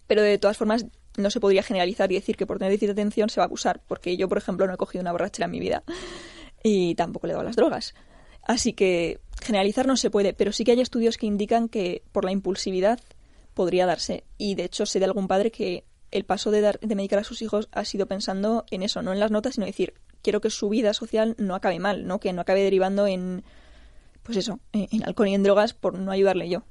Pero 0.08 0.22
de 0.22 0.38
todas 0.38 0.58
formas, 0.58 0.86
no 1.18 1.30
se 1.30 1.42
podría 1.42 1.62
generalizar 1.62 2.10
y 2.12 2.16
decir 2.16 2.38
que 2.38 2.48
por 2.48 2.58
tener 2.58 2.72
déficit 2.72 2.88
de 2.88 3.02
atención 3.02 3.30
se 3.30 3.42
va 3.42 3.44
a 3.44 3.48
abusar, 3.48 3.82
porque 3.86 4.16
yo, 4.16 4.30
por 4.30 4.38
ejemplo, 4.38 4.66
no 4.66 4.74
he 4.74 4.78
cogido 4.78 5.02
una 5.02 5.12
borrachera 5.12 5.46
en 5.46 5.52
mi 5.52 5.60
vida 5.60 5.84
y 6.64 6.96
tampoco 6.96 7.28
le 7.28 7.34
he 7.34 7.36
dado 7.36 7.44
las 7.44 7.58
drogas. 7.58 7.94
Así 8.44 8.72
que 8.72 9.20
generalizar 9.42 9.88
no 9.88 9.98
se 9.98 10.10
puede, 10.10 10.34
pero 10.34 10.54
sí 10.54 10.64
que 10.64 10.72
hay 10.72 10.80
estudios 10.80 11.18
que 11.18 11.26
indican 11.26 11.68
que 11.68 12.02
por 12.14 12.24
la 12.24 12.32
impulsividad 12.32 13.02
podría 13.54 13.86
darse. 13.86 14.24
Y 14.38 14.56
de 14.56 14.64
hecho 14.64 14.86
sé 14.86 15.00
de 15.00 15.06
algún 15.06 15.28
padre 15.28 15.52
que 15.52 15.84
el 16.12 16.24
paso 16.24 16.50
de, 16.50 16.62
dar, 16.62 16.80
de 16.80 16.96
medicar 16.96 17.20
a 17.20 17.26
sus 17.26 17.42
hijos 17.42 17.68
ha 17.74 17.84
sido 17.84 18.06
pensando 18.06 18.64
en 18.72 18.84
eso, 18.84 19.02
no 19.02 19.12
en 19.12 19.20
las 19.20 19.32
notas, 19.32 19.56
sino 19.56 19.66
decir, 19.66 19.96
quiero 20.22 20.40
que 20.40 20.50
su 20.50 20.70
vida 20.70 20.94
social 20.94 21.36
no 21.38 21.56
acabe 21.56 21.80
mal, 21.80 22.08
¿no? 22.08 22.22
Que 22.22 22.32
no 22.32 22.42
acabe 22.42 22.64
derivando 22.64 23.06
en, 23.06 23.44
pues 24.28 24.38
eso, 24.38 24.60
en 24.74 25.04
alcohol 25.06 25.30
y 25.30 25.34
en 25.34 25.44
drogas 25.44 25.74
por 25.74 25.98
no 25.98 26.12
ayudarle 26.12 26.50
yo. 26.50 26.64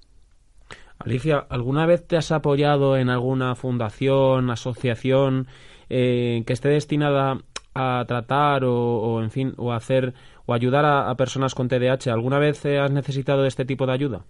Alicia, 0.98 1.46
¿alguna 1.48 1.86
vez 1.86 2.06
te 2.06 2.18
has 2.18 2.30
apoyado 2.30 2.98
en 2.98 3.08
alguna 3.08 3.54
fundación, 3.54 4.50
asociación 4.50 5.46
eh, 5.88 6.42
que 6.46 6.52
esté 6.52 6.68
destinada 6.68 7.40
a 7.74 8.04
tratar 8.06 8.64
o, 8.64 8.98
o, 8.98 9.22
en 9.22 9.30
fin, 9.30 9.54
o 9.56 9.72
hacer 9.72 10.12
o 10.44 10.52
ayudar 10.52 10.84
a, 10.84 11.08
a, 11.08 11.16
personas 11.16 11.54
con 11.54 11.68
TDAH? 11.68 12.12
¿Alguna 12.12 12.38
vez 12.38 12.64
has 12.66 12.90
necesitado 12.90 13.40
de 13.40 13.48
este 13.48 13.64
tipo 13.64 13.86
de 13.86 13.92
ayuda? 13.94 14.26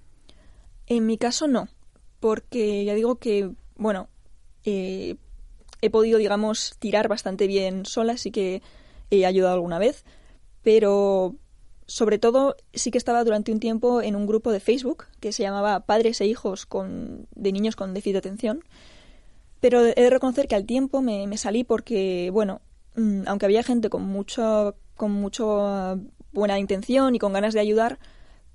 En 0.87 1.05
mi 1.05 1.19
caso 1.19 1.49
no, 1.49 1.69
porque 2.21 2.85
ya 2.85 2.95
digo 2.95 3.17
que, 3.17 3.51
bueno, 3.75 4.09
eh, 4.65 5.17
he 5.83 5.91
podido, 5.91 6.19
digamos, 6.19 6.77
tirar 6.79 7.09
bastante 7.09 7.49
bien 7.49 7.87
sola, 7.87 8.12
así 8.12 8.31
que 8.31 8.62
he 9.11 9.27
ayudado 9.27 9.55
alguna 9.55 9.81
vez, 9.81 10.05
pero 10.62 11.35
sobre 11.87 12.18
todo 12.18 12.57
sí 12.75 12.90
que 12.90 12.99
estaba 12.99 13.22
durante 13.25 13.53
un 13.53 13.61
tiempo 13.61 14.03
en 14.03 14.16
un 14.16 14.27
grupo 14.27 14.51
de 14.53 14.61
Facebook 14.61 15.05
que 15.20 15.33
se 15.33 15.42
llamaba 15.42 15.81
Padres 15.81 16.20
e 16.20 16.27
Hijos 16.27 16.66
con, 16.66 17.29
de 17.35 17.53
Niños 17.53 17.77
con 17.77 17.94
Déficit 17.94 18.14
de 18.14 18.18
Atención. 18.18 18.64
Pero 19.61 19.85
he 19.85 19.94
de 19.94 20.11
reconocer 20.11 20.49
que 20.49 20.55
al 20.55 20.66
tiempo 20.66 21.01
me, 21.01 21.27
me 21.27 21.38
salí 21.38 21.64
porque, 21.64 22.31
bueno, 22.33 22.61
mmm, 22.96 23.22
aunque 23.27 23.46
había 23.46 23.62
gente 23.62 23.88
con 23.88 24.03
mucho, 24.03 24.77
con 24.96 25.12
mucho 25.12 26.01
buena 26.33 26.59
intención 26.59 27.14
y 27.14 27.18
con 27.18 27.33
ganas 27.33 27.55
de 27.55 27.61
ayudar, 27.61 27.99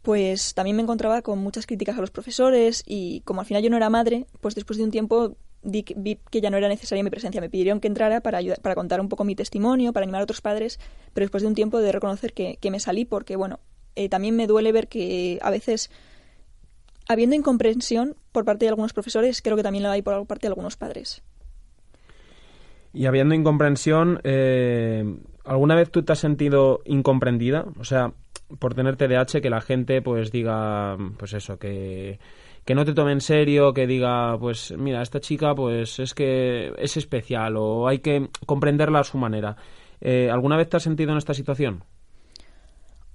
pues 0.02 0.54
también 0.54 0.76
me 0.76 0.84
encontraba 0.84 1.22
con 1.22 1.40
muchas 1.40 1.66
críticas 1.66 1.98
a 1.98 2.02
los 2.02 2.12
profesores 2.12 2.84
y 2.86 3.22
como 3.22 3.42
al 3.42 3.48
final 3.48 3.64
yo 3.64 3.70
no 3.70 3.78
era 3.78 3.90
madre, 3.90 4.28
pues 4.42 4.56
después 4.56 4.78
de 4.78 4.84
un 4.84 4.92
tiempo 4.92 5.36
vi, 5.64 5.86
vi 5.96 6.20
que 6.30 6.42
ya 6.42 6.50
no 6.50 6.58
era 6.58 6.68
necesaria 6.68 7.04
mi 7.04 7.10
presencia. 7.10 7.42
Me 7.42 7.50
pidieron 7.50 7.80
que 7.80 7.88
entrara 7.88 8.22
para, 8.22 8.38
ayudar, 8.38 8.62
para 8.62 8.76
contar 8.76 9.02
un 9.02 9.10
poco 9.10 9.24
mi 9.24 9.36
testimonio, 9.36 9.94
para 9.94 10.04
animar 10.04 10.22
a 10.22 10.24
otros 10.24 10.42
padres, 10.42 10.80
pero 11.14 11.24
después 11.26 11.44
de 11.44 11.48
un 11.48 11.56
tiempo 11.56 11.80
de 11.80 11.92
reconocer 11.92 12.34
que, 12.34 12.58
que 12.60 12.72
me 12.72 12.80
salí 12.80 13.06
porque, 13.06 13.36
bueno, 13.36 13.60
eh, 13.96 14.10
también 14.10 14.36
me 14.36 14.48
duele 14.48 14.72
ver 14.72 14.88
que 14.88 15.40
a 15.42 15.50
veces, 15.50 15.92
habiendo 17.08 17.36
incomprensión 17.36 18.16
por 18.32 18.46
parte 18.46 18.66
de 18.66 18.70
algunos 18.70 18.94
profesores, 18.94 19.42
creo 19.42 19.58
que 19.58 19.64
también 19.64 19.84
lo 19.84 19.90
hay 19.90 20.02
por 20.02 20.26
parte 20.26 20.48
de 20.48 20.50
algunos 20.50 20.78
padres. 20.78 21.22
Y 22.94 23.06
habiendo 23.06 23.36
incomprensión, 23.36 24.20
eh, 24.24 25.04
¿alguna 25.46 25.76
vez 25.76 25.90
tú 25.92 26.04
te 26.04 26.12
has 26.12 26.20
sentido 26.20 26.82
incomprendida? 26.86 27.66
O 27.80 27.86
sea, 27.86 28.14
por 28.60 28.74
tener 28.74 28.98
TDAH, 28.98 29.42
que 29.42 29.50
la 29.50 29.62
gente 29.62 30.02
pues 30.02 30.32
diga, 30.32 30.98
pues 31.18 31.34
eso, 31.34 31.58
que 31.58 32.20
que 32.66 32.76
no 32.76 32.86
te 32.86 32.94
tome 32.94 33.12
en 33.12 33.22
serio, 33.22 33.74
que 33.74 33.88
diga, 33.88 34.38
pues 34.40 34.74
mira, 34.78 35.02
esta 35.02 35.20
chica 35.20 35.56
pues 35.56 36.00
es 36.00 36.14
que 36.14 36.74
es 36.78 36.98
especial 36.98 37.58
o 37.58 37.88
hay 37.88 38.00
que 38.00 38.30
comprenderla 38.46 39.00
a 39.00 39.04
su 39.04 39.18
manera. 39.18 39.56
Eh, 40.00 40.30
¿Alguna 40.32 40.58
vez 40.58 40.70
te 40.70 40.78
has 40.78 40.84
sentido 40.84 41.12
en 41.12 41.18
esta 41.18 41.34
situación? 41.34 41.84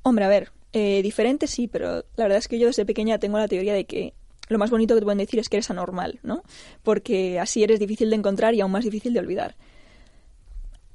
Hombre, 0.02 0.24
a 0.24 0.28
ver, 0.28 0.52
eh, 0.72 1.02
diferente 1.02 1.46
sí, 1.46 1.68
pero 1.68 2.04
la 2.16 2.24
verdad 2.24 2.38
es 2.38 2.48
que 2.48 2.58
yo 2.58 2.66
desde 2.66 2.84
pequeña 2.84 3.18
tengo 3.18 3.38
la 3.38 3.48
teoría 3.48 3.74
de 3.74 3.86
que 3.86 4.14
lo 4.48 4.58
más 4.58 4.70
bonito 4.70 4.94
que 4.94 5.00
te 5.00 5.04
pueden 5.04 5.18
decir 5.18 5.40
es 5.40 5.48
que 5.48 5.56
eres 5.56 5.70
anormal, 5.70 6.20
¿no? 6.22 6.42
Porque 6.82 7.40
así 7.40 7.62
eres 7.62 7.80
difícil 7.80 8.10
de 8.10 8.16
encontrar 8.16 8.54
y 8.54 8.60
aún 8.60 8.72
más 8.72 8.84
difícil 8.84 9.12
de 9.12 9.20
olvidar. 9.20 9.56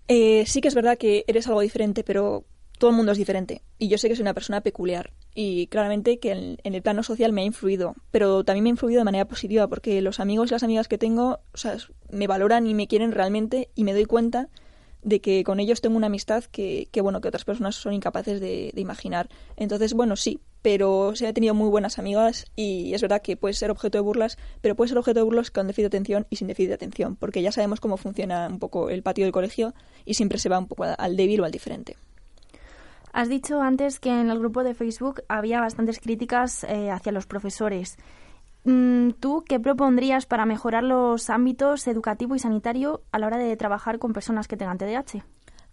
Eh, 0.08 0.44
sí 0.46 0.62
que 0.62 0.68
es 0.68 0.76
verdad 0.76 0.98
que 0.98 1.24
eres 1.28 1.48
algo 1.48 1.62
diferente, 1.62 2.04
pero 2.04 2.46
todo 2.82 2.90
el 2.90 2.98
mundo 2.98 3.12
es 3.12 3.20
diferente 3.20 3.62
y 3.78 3.90
yo 3.90 4.00
sé 4.00 4.10
que 4.10 4.16
soy 4.16 4.24
una 4.24 4.34
persona 4.34 4.62
peculiar 4.62 5.12
y 5.36 5.68
claramente 5.68 6.18
que 6.18 6.32
en, 6.32 6.58
el 6.64 6.82
plano 6.82 7.04
social 7.04 7.32
me 7.32 7.44
ha 7.44 7.46
influido, 7.46 7.94
pero 8.10 8.44
también 8.44 8.64
me 8.64 8.70
ha 8.70 8.72
influido 8.72 9.02
de 9.02 9.06
manera 9.06 9.26
positiva 9.26 9.68
porque 9.68 10.02
los 10.02 10.20
amigos 10.20 10.50
y 10.50 10.56
las 10.56 10.64
amigas 10.64 10.88
que 10.88 10.98
tengo 10.98 11.42
me 12.10 12.26
valoran 12.26 12.66
y 12.66 12.74
me 12.74 12.88
quieren 12.88 13.12
realmente 13.12 13.70
y 13.76 13.84
me 13.84 13.94
doy 13.94 14.06
cuenta 14.06 14.50
de 15.04 15.22
que 15.22 15.44
con 15.44 15.60
ellos 15.60 15.80
tengo 15.80 15.96
una 15.96 16.08
amistad 16.08 16.44
que, 16.46 16.90
bueno, 17.04 17.22
que 17.22 17.28
otras 17.28 17.46
personas 17.46 17.76
son 17.76 17.94
incapaces 17.94 18.42
de, 18.42 18.74
imaginar. 18.76 19.30
Entonces, 19.58 19.94
bueno, 19.94 20.16
sí, 20.16 20.40
pero 20.64 21.16
sí 21.16 21.28
he 21.28 21.34
tenido 21.34 21.54
muy 21.54 21.70
buenas 21.70 22.00
amigas 22.00 22.48
y 22.56 22.96
es 22.96 23.02
verdad 23.04 23.22
que 23.22 23.38
puede 23.38 23.54
ser 23.54 23.70
objeto 23.70 24.00
de 24.00 24.02
burlas, 24.02 24.40
pero 24.62 24.76
puede 24.76 24.90
ser 24.90 24.98
objeto 24.98 25.20
de 25.20 25.24
burlas 25.24 25.52
con 25.52 25.68
déficit 25.68 25.84
de 25.84 25.98
atención 25.98 26.28
y 26.32 26.38
sin 26.38 26.48
déficit 26.48 26.70
de 26.70 26.76
atención, 26.76 27.16
porque 27.16 27.44
ya 27.44 27.52
sabemos 27.52 27.80
cómo 27.80 27.98
funciona 27.98 28.48
un 28.48 28.58
poco 28.58 28.90
el 28.90 29.04
patio 29.04 29.26
del 29.26 29.32
colegio 29.32 29.76
y 30.04 30.16
siempre 30.16 30.40
se 30.40 30.50
va 30.50 30.58
un 30.58 30.68
poco 30.68 30.84
al 30.84 31.16
débil 31.16 31.42
o 31.42 31.46
al 31.46 31.52
diferente. 31.52 31.96
Has 33.14 33.30
dicho 33.30 33.62
antes 33.62 34.00
que 34.00 34.10
en 34.10 34.30
el 34.30 34.40
grupo 34.40 34.64
de 34.64 34.74
Facebook 34.74 35.24
había 35.28 35.60
bastantes 35.60 36.00
críticas 36.00 36.64
eh, 36.64 36.92
hacia 36.92 37.12
los 37.12 37.26
profesores. 37.26 37.98
Mm, 38.64 39.12
¿Tú 39.20 39.44
qué 39.48 39.60
propondrías 39.60 40.26
para 40.26 40.46
mejorar 40.46 40.84
los 40.84 41.30
ámbitos 41.30 41.88
educativo 41.88 42.36
y 42.36 42.40
sanitario 42.40 43.02
a 43.12 43.20
la 43.20 43.28
hora 43.28 43.38
de 43.38 43.56
trabajar 43.58 44.00
con 44.00 44.14
personas 44.14 44.48
que 44.48 44.56
tengan 44.56 44.78
TDAH? 44.78 45.26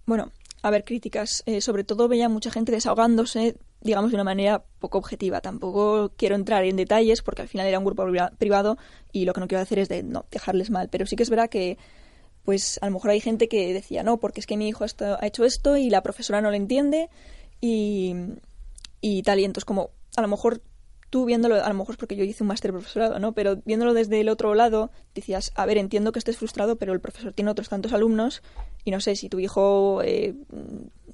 Bueno, 0.07 0.33
a 0.63 0.71
ver, 0.71 0.85
críticas. 0.85 1.43
Eh, 1.47 1.61
sobre 1.61 1.85
todo 1.85 2.09
veía 2.09 2.29
mucha 2.29 2.51
gente 2.51 2.73
desahogándose, 2.73 3.57
digamos, 3.81 4.11
de 4.11 4.17
una 4.17 4.25
manera 4.25 4.65
poco 4.81 4.99
objetiva. 4.99 5.41
Tampoco 5.41 6.13
quiero 6.17 6.35
entrar 6.35 6.65
en 6.65 6.77
detalles 6.77 7.23
porque 7.23 7.43
al 7.43 7.49
final 7.49 7.67
era 7.67 7.79
un 7.79 7.85
grupo 7.85 8.07
privado 8.39 8.79
y 9.13 9.27
lo 9.27 9.35
que 9.35 9.41
no 9.41 9.49
quiero 9.49 9.63
hacer 9.63 9.79
es 9.79 9.89
de 9.89 10.03
no 10.03 10.25
dejarles 10.31 10.71
mal. 10.71 10.89
Pero 10.89 11.07
sí 11.07 11.15
que 11.15 11.23
es 11.23 11.31
verdad 11.31 11.51
que 11.51 11.79
pues 12.49 12.79
a 12.81 12.87
lo 12.87 12.93
mejor 12.93 13.11
hay 13.11 13.21
gente 13.21 13.47
que 13.47 13.75
decía, 13.75 14.03
no, 14.03 14.17
porque 14.17 14.41
es 14.41 14.47
que 14.47 14.57
mi 14.57 14.71
hijo 14.71 14.83
ha 14.83 15.27
hecho 15.27 15.45
esto 15.45 15.77
y 15.77 15.91
la 15.91 16.03
profesora 16.03 16.41
no 16.41 16.49
lo 16.49 16.57
entiende 16.57 17.11
y, 17.61 18.15
y 19.03 19.23
tal. 19.23 19.39
Y 19.41 19.45
entonces 19.45 19.67
como 19.67 19.91
a 20.17 20.23
lo 20.23 20.29
mejor 20.29 20.63
tú 21.11 21.27
viéndolo, 21.27 21.63
a 21.63 21.69
lo 21.69 21.75
mejor 21.75 21.97
es 21.97 21.99
porque 21.99 22.17
yo 22.17 22.25
hice 22.25 22.45
un 22.45 22.47
máster 22.47 22.73
profesorado, 22.73 23.19
¿no? 23.19 23.33
Pero 23.33 23.57
viéndolo 23.67 23.93
desde 23.93 24.19
el 24.23 24.31
otro 24.31 24.55
lado, 24.55 24.91
decías, 25.15 25.53
a 25.57 25.67
ver, 25.67 25.77
entiendo 25.77 26.11
que 26.11 26.21
estés 26.21 26.39
frustrado, 26.39 26.77
pero 26.77 26.95
el 26.95 27.01
profesor 27.01 27.35
tiene 27.35 27.51
otros 27.51 27.69
tantos 27.69 27.93
alumnos 27.93 28.43
y 28.83 28.93
no 28.93 29.01
sé, 29.03 29.15
si 29.15 29.29
tu 29.29 29.39
hijo, 29.41 30.01
eh, 30.03 30.35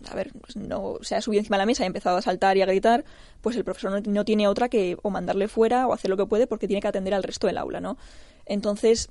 a 0.08 0.14
ver, 0.14 0.30
pues 0.40 0.54
no 0.54 0.98
se 1.02 1.16
ha 1.16 1.20
subido 1.20 1.40
encima 1.40 1.56
de 1.56 1.62
la 1.62 1.66
mesa 1.66 1.82
y 1.82 1.86
ha 1.86 1.86
empezado 1.88 2.16
a 2.16 2.22
saltar 2.22 2.56
y 2.58 2.62
a 2.62 2.66
gritar, 2.66 3.04
pues 3.40 3.56
el 3.56 3.64
profesor 3.64 3.90
no, 3.90 4.00
no 4.08 4.24
tiene 4.24 4.46
otra 4.46 4.68
que 4.68 4.98
o 5.02 5.10
mandarle 5.10 5.48
fuera 5.48 5.88
o 5.88 5.94
hacer 5.94 6.10
lo 6.10 6.16
que 6.16 6.26
puede 6.26 6.46
porque 6.46 6.68
tiene 6.68 6.80
que 6.80 6.86
atender 6.86 7.12
al 7.12 7.24
resto 7.24 7.48
del 7.48 7.58
aula, 7.58 7.80
¿no? 7.80 7.98
Entonces, 8.46 9.10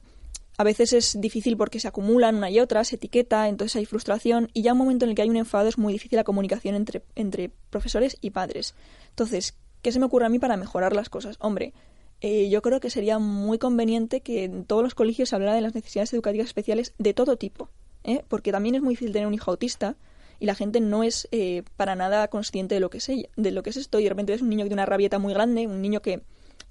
a 0.57 0.63
veces 0.63 0.93
es 0.93 1.19
difícil 1.19 1.57
porque 1.57 1.79
se 1.79 1.87
acumulan 1.87 2.35
una 2.35 2.49
y 2.49 2.59
otra, 2.59 2.83
se 2.83 2.95
etiqueta, 2.95 3.47
entonces 3.47 3.75
hay 3.75 3.85
frustración 3.85 4.49
y 4.53 4.61
ya 4.61 4.73
un 4.73 4.79
momento 4.79 5.05
en 5.05 5.09
el 5.09 5.15
que 5.15 5.23
hay 5.23 5.29
un 5.29 5.37
enfado 5.37 5.67
es 5.67 5.77
muy 5.77 5.93
difícil 5.93 6.17
la 6.17 6.23
comunicación 6.23 6.75
entre, 6.75 7.03
entre 7.15 7.51
profesores 7.69 8.17
y 8.21 8.29
padres. 8.31 8.75
Entonces, 9.09 9.55
¿qué 9.81 9.91
se 9.91 9.99
me 9.99 10.05
ocurre 10.05 10.25
a 10.25 10.29
mí 10.29 10.39
para 10.39 10.57
mejorar 10.57 10.95
las 10.95 11.09
cosas? 11.09 11.37
Hombre, 11.39 11.73
eh, 12.21 12.49
yo 12.49 12.61
creo 12.61 12.79
que 12.79 12.89
sería 12.89 13.19
muy 13.19 13.57
conveniente 13.57 14.21
que 14.21 14.43
en 14.43 14.65
todos 14.65 14.83
los 14.83 14.95
colegios 14.95 15.29
se 15.29 15.35
hablara 15.35 15.55
de 15.55 15.61
las 15.61 15.75
necesidades 15.75 16.13
educativas 16.13 16.47
especiales 16.47 16.93
de 16.97 17.13
todo 17.13 17.35
tipo, 17.35 17.69
¿eh? 18.03 18.23
porque 18.27 18.51
también 18.51 18.75
es 18.75 18.81
muy 18.81 18.93
difícil 18.93 19.11
tener 19.11 19.27
un 19.27 19.33
hijo 19.33 19.51
autista 19.51 19.97
y 20.39 20.45
la 20.45 20.55
gente 20.55 20.81
no 20.81 21.03
es 21.03 21.27
eh, 21.31 21.63
para 21.77 21.95
nada 21.95 22.27
consciente 22.27 22.75
de 22.75 22.81
lo 22.81 22.89
que 22.89 22.99
es 22.99 23.07
de 23.07 23.51
lo 23.51 23.63
que 23.63 23.71
es 23.71 23.77
esto 23.77 23.99
y 23.99 24.03
de 24.03 24.09
repente 24.09 24.33
es 24.33 24.41
un 24.41 24.49
niño 24.49 24.63
que 24.63 24.69
tiene 24.69 24.81
una 24.81 24.85
rabieta 24.85 25.19
muy 25.19 25.33
grande, 25.33 25.67
un 25.67 25.81
niño 25.81 26.01
que 26.01 26.21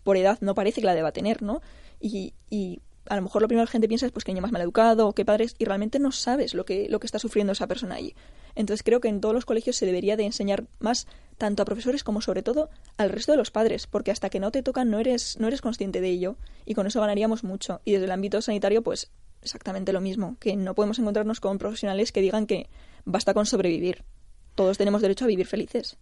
por 0.05 0.17
edad 0.17 0.39
no 0.41 0.55
parece 0.55 0.81
que 0.81 0.87
la 0.87 0.95
deba 0.95 1.13
tener, 1.13 1.43
¿no? 1.43 1.61
Y, 2.01 2.35
y 2.51 2.81
a 3.09 3.17
lo 3.17 3.23
mejor 3.23 3.43
lo 3.43 3.49
primero 3.49 3.65
que 3.65 3.71
la 3.71 3.73
gente 3.73 3.89
piensa 3.89 4.07
es 4.07 4.13
pues 4.13 4.25
que 4.25 4.33
niño 4.33 4.43
más 4.43 4.53
mal 4.53 4.63
educado 4.63 5.09
o 5.09 5.15
qué 5.15 5.25
padres 5.25 5.55
y 5.59 5.65
realmente 5.65 5.99
no 5.99 6.13
sabes 6.13 6.55
lo 6.55 6.65
que, 6.65 6.89
lo 6.89 7.01
que 7.01 7.07
está 7.07 7.19
sufriendo 7.19 7.53
esa 7.53 7.67
persona 7.67 7.97
allí. 7.97 8.15
Entonces 8.55 8.83
creo 8.83 9.01
que 9.01 9.09
en 9.09 9.21
todos 9.21 9.35
los 9.35 9.45
colegios 9.45 9.77
se 9.77 9.87
debería 9.87 10.17
de 10.17 10.25
enseñar 10.25 10.65
más 10.79 11.07
tanto 11.39 11.63
a 11.63 11.67
profesores 11.67 12.05
como 12.05 12.21
sobre 12.21 12.43
todo 12.43 12.71
al 12.97 13.11
resto 13.11 13.33
de 13.33 13.39
los 13.39 13.51
padres, 13.51 13.87
porque 13.87 14.11
hasta 14.11 14.31
que 14.31 14.41
no 14.41 14.51
te 14.51 14.63
tocan 14.63 14.91
no 14.91 14.99
eres, 14.99 15.39
no 15.41 15.49
eres 15.49 15.61
consciente 15.61 16.01
de 16.01 16.09
ello 16.09 16.37
y 16.65 16.75
con 16.75 16.87
eso 16.87 17.01
ganaríamos 17.01 17.45
mucho. 17.45 17.81
Y 17.85 17.93
desde 17.93 18.05
el 18.07 18.13
ámbito 18.13 18.41
sanitario, 18.43 18.83
pues 18.83 19.11
exactamente 19.43 19.93
lo 19.93 20.01
mismo, 20.01 20.37
que 20.39 20.55
no 20.57 20.75
podemos 20.75 20.99
encontrarnos 20.99 21.41
con 21.41 21.59
profesionales 21.59 22.13
que 22.13 22.21
digan 22.21 22.47
que 22.47 22.69
basta 23.05 23.35
con 23.35 23.47
sobrevivir. 23.47 24.05
Todos 24.55 24.79
tenemos 24.79 25.03
derecho 25.03 25.25
a 25.25 25.29
vivir 25.29 25.47
felices. 25.47 25.99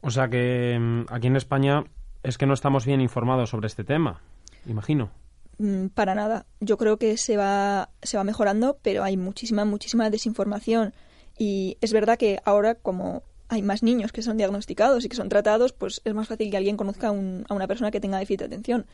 O 0.00 0.10
sea 0.10 0.28
que 0.28 0.78
mm, 0.78 1.06
aquí 1.08 1.26
en 1.26 1.36
España 1.36 1.84
es 2.22 2.38
que 2.38 2.46
no 2.46 2.54
estamos 2.54 2.86
bien 2.86 3.00
informados 3.00 3.50
sobre 3.50 3.66
este 3.66 3.84
tema, 3.84 4.20
imagino. 4.66 5.10
Mm, 5.58 5.86
para 5.88 6.14
nada. 6.14 6.46
Yo 6.60 6.76
creo 6.76 6.98
que 6.98 7.16
se 7.16 7.36
va, 7.36 7.90
se 8.02 8.16
va 8.16 8.24
mejorando, 8.24 8.78
pero 8.82 9.04
hay 9.04 9.16
muchísima, 9.16 9.64
muchísima 9.64 10.10
desinformación. 10.10 10.94
Y 11.38 11.78
es 11.80 11.92
verdad 11.92 12.18
que 12.18 12.40
ahora, 12.44 12.74
como 12.74 13.22
hay 13.48 13.62
más 13.62 13.82
niños 13.82 14.12
que 14.12 14.22
son 14.22 14.36
diagnosticados 14.36 15.04
y 15.04 15.08
que 15.08 15.16
son 15.16 15.28
tratados, 15.28 15.72
pues 15.72 16.00
es 16.04 16.14
más 16.14 16.28
fácil 16.28 16.50
que 16.50 16.56
alguien 16.56 16.76
conozca 16.76 17.08
a 17.08 17.12
una 17.12 17.66
persona 17.68 17.90
que 17.90 18.00
tenga 18.00 18.18
déficit 18.18 18.40
de 18.40 18.46
atención. 18.46 18.86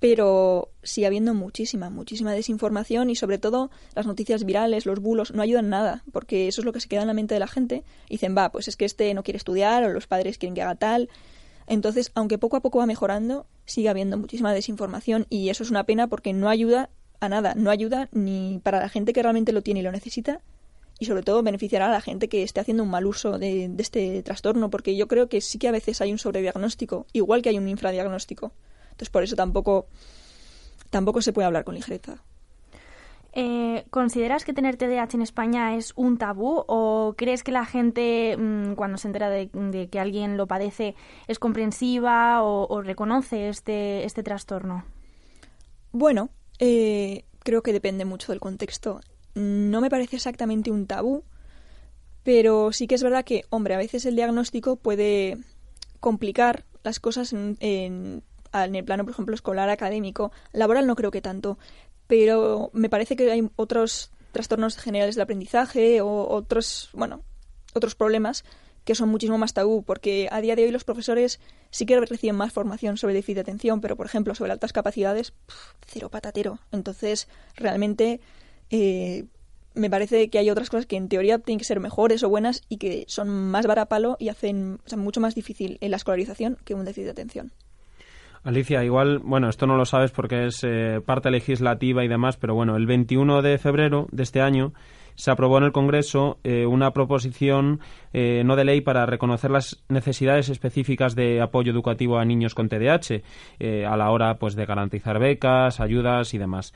Pero 0.00 0.70
sigue 0.82 1.08
habiendo 1.08 1.34
muchísima, 1.34 1.90
muchísima 1.90 2.32
desinformación 2.32 3.10
y 3.10 3.16
sobre 3.16 3.38
todo 3.38 3.70
las 3.94 4.06
noticias 4.06 4.44
virales, 4.44 4.86
los 4.86 5.00
bulos, 5.00 5.32
no 5.32 5.42
ayudan 5.42 5.70
nada, 5.70 6.04
porque 6.12 6.46
eso 6.46 6.60
es 6.60 6.64
lo 6.64 6.72
que 6.72 6.80
se 6.80 6.88
queda 6.88 7.00
en 7.00 7.08
la 7.08 7.14
mente 7.14 7.34
de 7.34 7.40
la 7.40 7.48
gente. 7.48 7.84
dicen, 8.08 8.36
va, 8.36 8.52
pues 8.52 8.68
es 8.68 8.76
que 8.76 8.84
este 8.84 9.12
no 9.14 9.24
quiere 9.24 9.38
estudiar 9.38 9.82
o 9.84 9.92
los 9.92 10.06
padres 10.06 10.38
quieren 10.38 10.54
que 10.54 10.62
haga 10.62 10.76
tal. 10.76 11.08
Entonces, 11.68 12.10
aunque 12.14 12.38
poco 12.38 12.56
a 12.56 12.60
poco 12.60 12.78
va 12.78 12.86
mejorando, 12.86 13.46
sigue 13.66 13.88
habiendo 13.90 14.16
muchísima 14.16 14.52
desinformación 14.52 15.26
y 15.28 15.50
eso 15.50 15.62
es 15.62 15.70
una 15.70 15.84
pena 15.84 16.06
porque 16.06 16.32
no 16.32 16.48
ayuda 16.48 16.88
a 17.20 17.28
nada, 17.28 17.54
no 17.54 17.70
ayuda 17.70 18.08
ni 18.12 18.60
para 18.62 18.80
la 18.80 18.88
gente 18.88 19.12
que 19.12 19.22
realmente 19.22 19.52
lo 19.52 19.62
tiene 19.62 19.80
y 19.80 19.82
lo 19.82 19.92
necesita 19.92 20.40
y 20.98 21.04
sobre 21.04 21.22
todo 21.22 21.42
beneficiará 21.42 21.86
a 21.86 21.90
la 21.90 22.00
gente 22.00 22.28
que 22.28 22.42
esté 22.42 22.60
haciendo 22.60 22.82
un 22.82 22.90
mal 22.90 23.06
uso 23.06 23.38
de, 23.38 23.70
este 23.78 24.22
trastorno 24.22 24.70
porque 24.70 24.96
yo 24.96 25.08
creo 25.08 25.28
que 25.28 25.40
sí 25.40 25.58
que 25.58 25.68
a 25.68 25.72
veces 25.72 26.00
hay 26.00 26.10
un 26.10 26.18
sobrediagnóstico, 26.18 27.06
igual 27.12 27.42
que 27.42 27.50
hay 27.50 27.58
un 27.58 27.68
infradiagnóstico. 27.68 28.52
Entonces, 28.84 29.10
por 29.10 29.22
eso 29.22 29.36
tampoco, 29.36 29.86
tampoco 30.90 31.22
se 31.22 31.32
puede 31.32 31.46
hablar 31.46 31.64
con 31.64 31.74
ligereza. 31.74 32.22
Eh, 33.32 33.84
¿Consideras 33.90 34.44
que 34.44 34.54
tener 34.54 34.76
TDAH 34.76 35.14
en 35.14 35.22
España 35.22 35.76
es 35.76 35.92
un 35.96 36.18
tabú 36.18 36.64
o 36.66 37.14
crees 37.16 37.44
que 37.44 37.52
la 37.52 37.66
gente 37.66 38.36
mm, 38.36 38.74
cuando 38.74 38.98
se 38.98 39.08
entera 39.08 39.28
de, 39.28 39.48
que 39.90 40.00
alguien 40.00 40.36
lo 40.36 40.46
padece 40.46 40.94
es 41.26 41.38
comprensiva 41.38 42.42
o, 42.42 42.82
reconoce 42.82 43.48
este, 43.48 44.04
este 44.04 44.22
trastorno? 44.22 44.84
Bueno, 45.92 46.30
eh, 46.58 47.24
creo 47.40 47.62
que 47.62 47.72
depende 47.72 48.04
mucho 48.04 48.32
del 48.32 48.40
contexto. 48.40 49.00
No 49.34 49.80
me 49.80 49.90
parece 49.90 50.16
exactamente 50.16 50.70
un 50.70 50.86
tabú, 50.86 51.22
pero 52.24 52.72
sí 52.72 52.86
que 52.86 52.94
es 52.94 53.02
verdad 53.02 53.24
que, 53.24 53.44
hombre, 53.50 53.74
a 53.74 53.78
veces 53.78 54.04
el 54.04 54.16
diagnóstico 54.16 54.76
puede 54.76 55.38
complicar 56.00 56.64
las 56.82 57.00
cosas 57.00 57.32
en, 57.32 57.56
el 58.52 58.84
plano, 58.84 59.04
por 59.04 59.12
ejemplo, 59.12 59.34
escolar, 59.34 59.70
académico. 59.70 60.32
Laboral 60.52 60.86
no 60.86 60.96
creo 60.96 61.10
que 61.10 61.20
tanto, 61.20 61.58
pero 62.08 62.70
me 62.72 62.88
parece 62.88 63.14
que 63.14 63.30
hay 63.30 63.48
otros 63.54 64.10
trastornos 64.32 64.76
generales 64.76 65.14
del 65.14 65.22
aprendizaje 65.22 66.00
o 66.00 66.28
otros, 66.28 66.90
bueno, 66.92 67.22
otros 67.74 67.94
problemas 67.94 68.44
que 68.84 68.94
son 68.94 69.10
muchísimo 69.10 69.36
más 69.36 69.52
tabú, 69.52 69.82
porque 69.82 70.28
a 70.32 70.40
día 70.40 70.56
de 70.56 70.64
hoy 70.64 70.70
los 70.70 70.84
profesores 70.84 71.40
sí 71.70 71.84
que 71.84 72.00
reciben 72.00 72.36
más 72.36 72.54
formación 72.54 72.96
sobre 72.96 73.12
déficit 73.12 73.34
de 73.34 73.40
atención, 73.42 73.82
pero 73.82 73.96
por 73.96 74.06
ejemplo 74.06 74.34
sobre 74.34 74.50
altas 74.50 74.72
capacidades, 74.72 75.34
cero 75.86 76.08
patatero. 76.08 76.58
Entonces, 76.72 77.28
realmente 77.54 78.20
eh, 78.70 79.26
me 79.74 79.90
parece 79.90 80.30
que 80.30 80.38
hay 80.38 80.48
otras 80.48 80.70
cosas 80.70 80.86
que 80.86 80.96
en 80.96 81.10
teoría 81.10 81.38
tienen 81.38 81.58
que 81.58 81.66
ser 81.66 81.80
mejores 81.80 82.22
o 82.22 82.30
buenas 82.30 82.62
y 82.70 82.78
que 82.78 83.04
son 83.08 83.28
más 83.28 83.66
varapalo 83.66 84.16
y 84.18 84.30
hacen 84.30 84.80
mucho 84.96 85.20
más 85.20 85.34
difícil 85.34 85.76
la 85.82 85.96
escolarización 85.96 86.56
que 86.64 86.72
un 86.72 86.86
déficit 86.86 87.04
de 87.04 87.10
atención. 87.10 87.52
Alicia, 88.44 88.84
igual, 88.84 89.18
bueno, 89.18 89.48
esto 89.48 89.66
no 89.66 89.76
lo 89.76 89.84
sabes 89.84 90.10
porque 90.10 90.46
es 90.46 90.62
eh, 90.62 91.00
parte 91.04 91.30
legislativa 91.30 92.04
y 92.04 92.08
demás, 92.08 92.36
pero 92.36 92.54
bueno, 92.54 92.76
el 92.76 92.86
21 92.86 93.42
de 93.42 93.58
febrero 93.58 94.06
de 94.12 94.22
este 94.22 94.40
año 94.40 94.72
se 95.18 95.32
aprobó 95.32 95.58
en 95.58 95.64
el 95.64 95.72
Congreso 95.72 96.38
eh, 96.44 96.64
una 96.64 96.92
proposición 96.92 97.80
eh, 98.12 98.42
no 98.44 98.54
de 98.54 98.64
ley 98.64 98.80
para 98.80 99.04
reconocer 99.04 99.50
las 99.50 99.82
necesidades 99.88 100.48
específicas 100.48 101.16
de 101.16 101.42
apoyo 101.42 101.72
educativo 101.72 102.18
a 102.18 102.24
niños 102.24 102.54
con 102.54 102.68
TDAH 102.68 103.22
eh, 103.58 103.84
a 103.84 103.96
la 103.96 104.12
hora 104.12 104.38
pues 104.38 104.54
de 104.54 104.64
garantizar 104.64 105.18
becas, 105.18 105.80
ayudas 105.80 106.34
y 106.34 106.38
demás. 106.38 106.72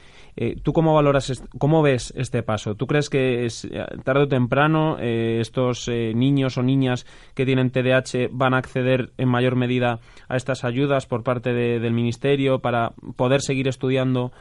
¿Tú 0.63 0.73
cómo 0.73 0.95
valoras, 0.95 1.45
cómo 1.59 1.83
ves 1.83 2.13
este 2.17 2.43
paso? 2.43 2.75
¿Tú 2.75 2.89
crees 2.89 3.11
que 3.11 3.45
es, 3.45 3.69
tarde 4.03 4.25
o 4.25 4.29
temprano 4.29 4.99
estos 4.99 5.89
niños 5.89 6.59
o 6.59 6.63
niñas 6.63 7.07
que 7.35 7.47
tienen 7.47 7.71
TDAH 7.71 8.29
van 8.33 8.55
a 8.55 8.59
acceder 8.59 9.13
en 9.19 9.29
mayor 9.29 9.55
medida 9.55 10.01
a 10.29 10.37
estas 10.37 10.65
ayudas 10.65 11.07
por 11.07 11.23
parte 11.23 11.53
del 11.53 11.93
Ministerio 11.93 12.59
para 12.59 12.93
poder 13.17 13.41
seguir 13.41 13.69
estudiando 13.69 14.33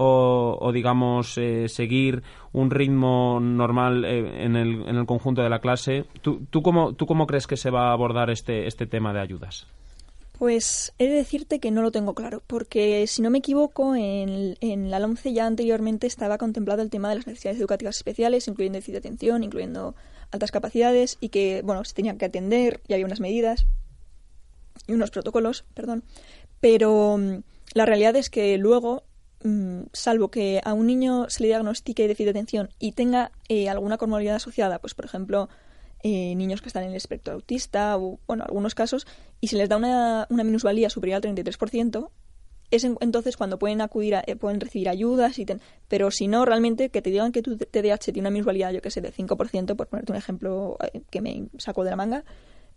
o, 0.00 0.70
digamos, 0.72 1.36
eh, 1.38 1.68
seguir 1.68 2.22
un 2.52 2.70
ritmo 2.70 3.40
normal 3.40 4.04
eh, 4.04 4.44
en, 4.44 4.54
el, 4.54 4.82
en 4.88 4.96
el 4.96 5.06
conjunto 5.06 5.42
de 5.42 5.50
la 5.50 5.58
clase. 5.58 6.04
¿Tú, 6.22 6.40
tú, 6.50 6.62
cómo, 6.62 6.92
¿Tú 6.92 7.06
cómo 7.06 7.26
crees 7.26 7.46
que 7.46 7.56
se 7.56 7.70
va 7.70 7.88
a 7.88 7.92
abordar 7.92 8.30
este, 8.30 8.66
este 8.68 8.86
tema 8.86 9.12
de 9.12 9.20
ayudas? 9.20 9.66
Pues 10.38 10.92
he 10.98 11.08
de 11.08 11.14
decirte 11.14 11.58
que 11.58 11.72
no 11.72 11.82
lo 11.82 11.90
tengo 11.90 12.14
claro, 12.14 12.42
porque 12.46 13.04
si 13.08 13.22
no 13.22 13.30
me 13.30 13.38
equivoco, 13.38 13.96
en, 13.96 14.56
en 14.60 14.88
la 14.88 15.00
LOMCE 15.00 15.32
ya 15.32 15.46
anteriormente 15.46 16.06
estaba 16.06 16.38
contemplado 16.38 16.82
el 16.82 16.90
tema 16.90 17.08
de 17.08 17.16
las 17.16 17.26
necesidades 17.26 17.58
educativas 17.58 17.96
especiales, 17.96 18.46
incluyendo 18.46 18.76
déficit 18.76 18.92
de 18.92 18.98
atención, 18.98 19.42
incluyendo 19.42 19.96
altas 20.30 20.52
capacidades, 20.52 21.18
y 21.20 21.30
que, 21.30 21.62
bueno, 21.64 21.84
se 21.84 21.94
tenían 21.94 22.18
que 22.18 22.26
atender, 22.26 22.80
y 22.86 22.92
había 22.92 23.06
unas 23.06 23.18
medidas 23.18 23.66
y 24.86 24.92
unos 24.92 25.10
protocolos, 25.10 25.64
perdón. 25.74 26.04
Pero 26.60 27.18
mm, 27.18 27.42
la 27.74 27.84
realidad 27.84 28.14
es 28.14 28.30
que 28.30 28.56
luego 28.58 29.02
Mm, 29.44 29.82
salvo 29.92 30.30
que 30.30 30.60
a 30.64 30.72
un 30.72 30.86
niño 30.86 31.30
se 31.30 31.42
le 31.42 31.48
diagnostique 31.48 32.08
déficit 32.08 32.26
de 32.26 32.30
atención 32.30 32.70
y 32.78 32.92
tenga 32.92 33.30
eh, 33.48 33.68
alguna 33.68 33.96
comorbilidad 33.96 34.36
asociada, 34.36 34.80
pues 34.80 34.94
por 34.94 35.04
ejemplo, 35.04 35.48
eh, 36.02 36.34
niños 36.34 36.60
que 36.60 36.68
están 36.68 36.84
en 36.84 36.90
el 36.90 36.96
espectro 36.96 37.34
autista 37.34 37.96
o, 37.96 38.18
bueno, 38.26 38.44
algunos 38.44 38.74
casos, 38.74 39.06
y 39.40 39.48
se 39.48 39.56
les 39.56 39.68
da 39.68 39.76
una, 39.76 40.26
una 40.30 40.44
minusvalía 40.44 40.90
superior 40.90 41.16
al 41.16 41.34
33%, 41.34 42.10
es 42.70 42.84
entonces 42.84 43.36
cuando 43.36 43.58
pueden 43.58 43.80
acudir 43.80 44.16
a, 44.16 44.22
eh, 44.26 44.36
pueden 44.36 44.60
recibir 44.60 44.88
ayudas 44.88 45.38
y 45.38 45.46
pero 45.88 46.10
si 46.10 46.28
no 46.28 46.44
realmente 46.44 46.90
que 46.90 47.00
te 47.00 47.10
digan 47.10 47.32
que 47.32 47.40
tu 47.40 47.56
TDAH 47.56 48.12
tiene 48.12 48.20
una 48.20 48.30
minusvalía 48.30 48.70
yo 48.72 48.82
que 48.82 48.90
sé 48.90 49.00
de 49.00 49.10
5% 49.10 49.74
por 49.74 49.86
ponerte 49.86 50.12
un 50.12 50.18
ejemplo 50.18 50.76
que 51.08 51.22
me 51.22 51.48
saco 51.56 51.82
de 51.82 51.90
la 51.90 51.96
manga 51.96 52.24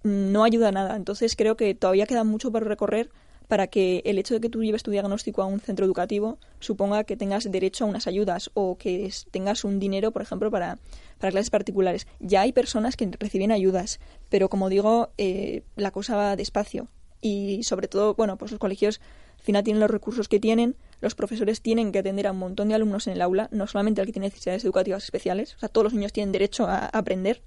no 0.04 0.43
ayuda 0.43 0.69
a 0.69 0.71
nada. 0.71 0.95
Entonces 0.95 1.36
creo 1.36 1.56
que 1.56 1.76
todavía 1.76 2.06
queda 2.06 2.24
mucho 2.24 2.52
por 2.52 2.65
recorrer 2.65 3.10
para 3.51 3.67
que 3.67 4.01
el 4.05 4.17
hecho 4.17 4.33
de 4.33 4.39
que 4.39 4.47
tú 4.47 4.63
lleves 4.63 4.81
tu 4.81 4.91
diagnóstico 4.91 5.41
a 5.41 5.45
un 5.45 5.59
centro 5.59 5.85
educativo 5.85 6.39
suponga 6.61 7.03
que 7.03 7.17
tengas 7.17 7.51
derecho 7.51 7.83
a 7.83 7.87
unas 7.87 8.07
ayudas 8.07 8.49
o 8.53 8.77
que 8.77 9.11
tengas 9.29 9.65
un 9.65 9.77
dinero, 9.77 10.11
por 10.11 10.21
ejemplo, 10.21 10.49
para, 10.49 10.79
para 11.17 11.31
clases 11.31 11.49
particulares. 11.49 12.07
Ya 12.21 12.39
hay 12.39 12.53
personas 12.53 12.95
que 12.95 13.11
reciben 13.19 13.51
ayudas, 13.51 13.99
pero 14.29 14.47
como 14.47 14.69
digo, 14.69 15.09
eh, 15.17 15.63
la 15.75 15.91
cosa 15.91 16.15
va 16.15 16.37
despacio. 16.37 16.87
Y 17.19 17.63
sobre 17.63 17.89
todo, 17.89 18.15
bueno, 18.15 18.37
pues 18.37 18.51
los 18.51 18.59
colegios 18.61 19.01
al 19.39 19.43
final 19.43 19.65
tienen 19.65 19.81
los 19.81 19.91
recursos 19.91 20.29
que 20.29 20.39
tienen, 20.39 20.77
los 21.01 21.13
profesores 21.13 21.59
tienen 21.59 21.91
que 21.91 21.99
atender 21.99 22.27
a 22.27 22.31
un 22.31 22.39
montón 22.39 22.69
de 22.69 22.75
alumnos 22.75 23.07
en 23.07 23.13
el 23.15 23.21
aula, 23.21 23.49
no 23.51 23.67
solamente 23.67 23.99
al 23.99 24.07
que 24.07 24.13
tiene 24.13 24.27
necesidades 24.27 24.63
educativas 24.63 25.03
especiales, 25.03 25.55
o 25.55 25.59
sea, 25.59 25.67
todos 25.67 25.83
los 25.83 25.93
niños 25.93 26.13
tienen 26.13 26.31
derecho 26.31 26.67
a 26.67 26.85
aprender 26.85 27.41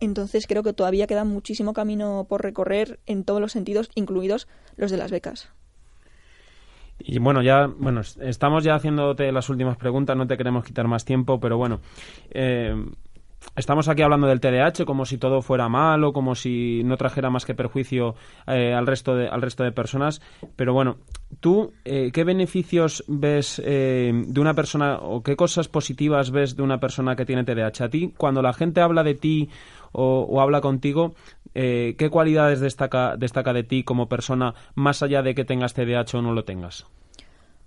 entonces 0.00 0.46
creo 0.46 0.62
que 0.62 0.72
todavía 0.72 1.06
queda 1.06 1.24
muchísimo 1.24 1.72
camino 1.72 2.26
por 2.28 2.42
recorrer 2.42 3.00
en 3.06 3.24
todos 3.24 3.40
los 3.40 3.52
sentidos, 3.52 3.90
incluidos 3.94 4.48
los 4.76 4.90
de 4.90 4.96
las 4.96 5.10
becas. 5.10 5.50
Y 6.98 7.18
bueno, 7.18 7.42
ya, 7.42 7.66
bueno, 7.66 8.00
estamos 8.20 8.64
ya 8.64 8.74
haciéndote 8.74 9.30
las 9.30 9.48
últimas 9.48 9.76
preguntas, 9.76 10.16
no 10.16 10.26
te 10.26 10.36
queremos 10.36 10.64
quitar 10.64 10.88
más 10.88 11.04
tiempo, 11.04 11.38
pero 11.38 11.56
bueno, 11.56 11.80
eh, 12.30 12.74
estamos 13.54 13.88
aquí 13.88 14.02
hablando 14.02 14.26
del 14.26 14.40
TDAH 14.40 14.84
como 14.84 15.04
si 15.04 15.16
todo 15.16 15.40
fuera 15.40 15.68
malo, 15.68 16.12
como 16.12 16.34
si 16.34 16.82
no 16.84 16.96
trajera 16.96 17.30
más 17.30 17.46
que 17.46 17.54
perjuicio 17.54 18.16
eh, 18.48 18.74
al, 18.74 18.86
resto 18.88 19.14
de, 19.14 19.28
al 19.28 19.42
resto 19.42 19.62
de 19.62 19.70
personas. 19.70 20.20
Pero 20.56 20.74
bueno, 20.74 20.96
tú, 21.38 21.72
eh, 21.84 22.10
¿qué 22.12 22.24
beneficios 22.24 23.04
ves 23.06 23.62
de 23.64 24.40
una 24.40 24.54
persona 24.54 24.96
o 24.96 25.22
qué 25.22 25.36
cosas 25.36 25.68
positivas 25.68 26.32
ves 26.32 26.56
de 26.56 26.64
una 26.64 26.80
persona 26.80 27.14
que 27.14 27.24
tiene 27.24 27.44
TDAH? 27.44 27.84
A 27.84 27.88
ti, 27.90 28.12
cuando 28.16 28.42
la 28.42 28.52
gente 28.52 28.80
habla 28.80 29.04
de 29.04 29.14
ti 29.14 29.48
o, 29.92 30.40
habla 30.40 30.60
contigo, 30.60 31.14
¿qué 31.54 32.08
cualidades 32.10 32.60
destaca, 32.60 33.16
destaca 33.16 33.52
de 33.52 33.64
ti 33.64 33.82
como 33.82 34.08
persona 34.08 34.54
más 34.74 35.02
allá 35.02 35.22
de 35.22 35.34
que 35.34 35.44
tengas 35.44 35.74
TDAH 35.74 36.18
o 36.18 36.22
no 36.22 36.32
lo 36.32 36.44
tengas? 36.44 36.86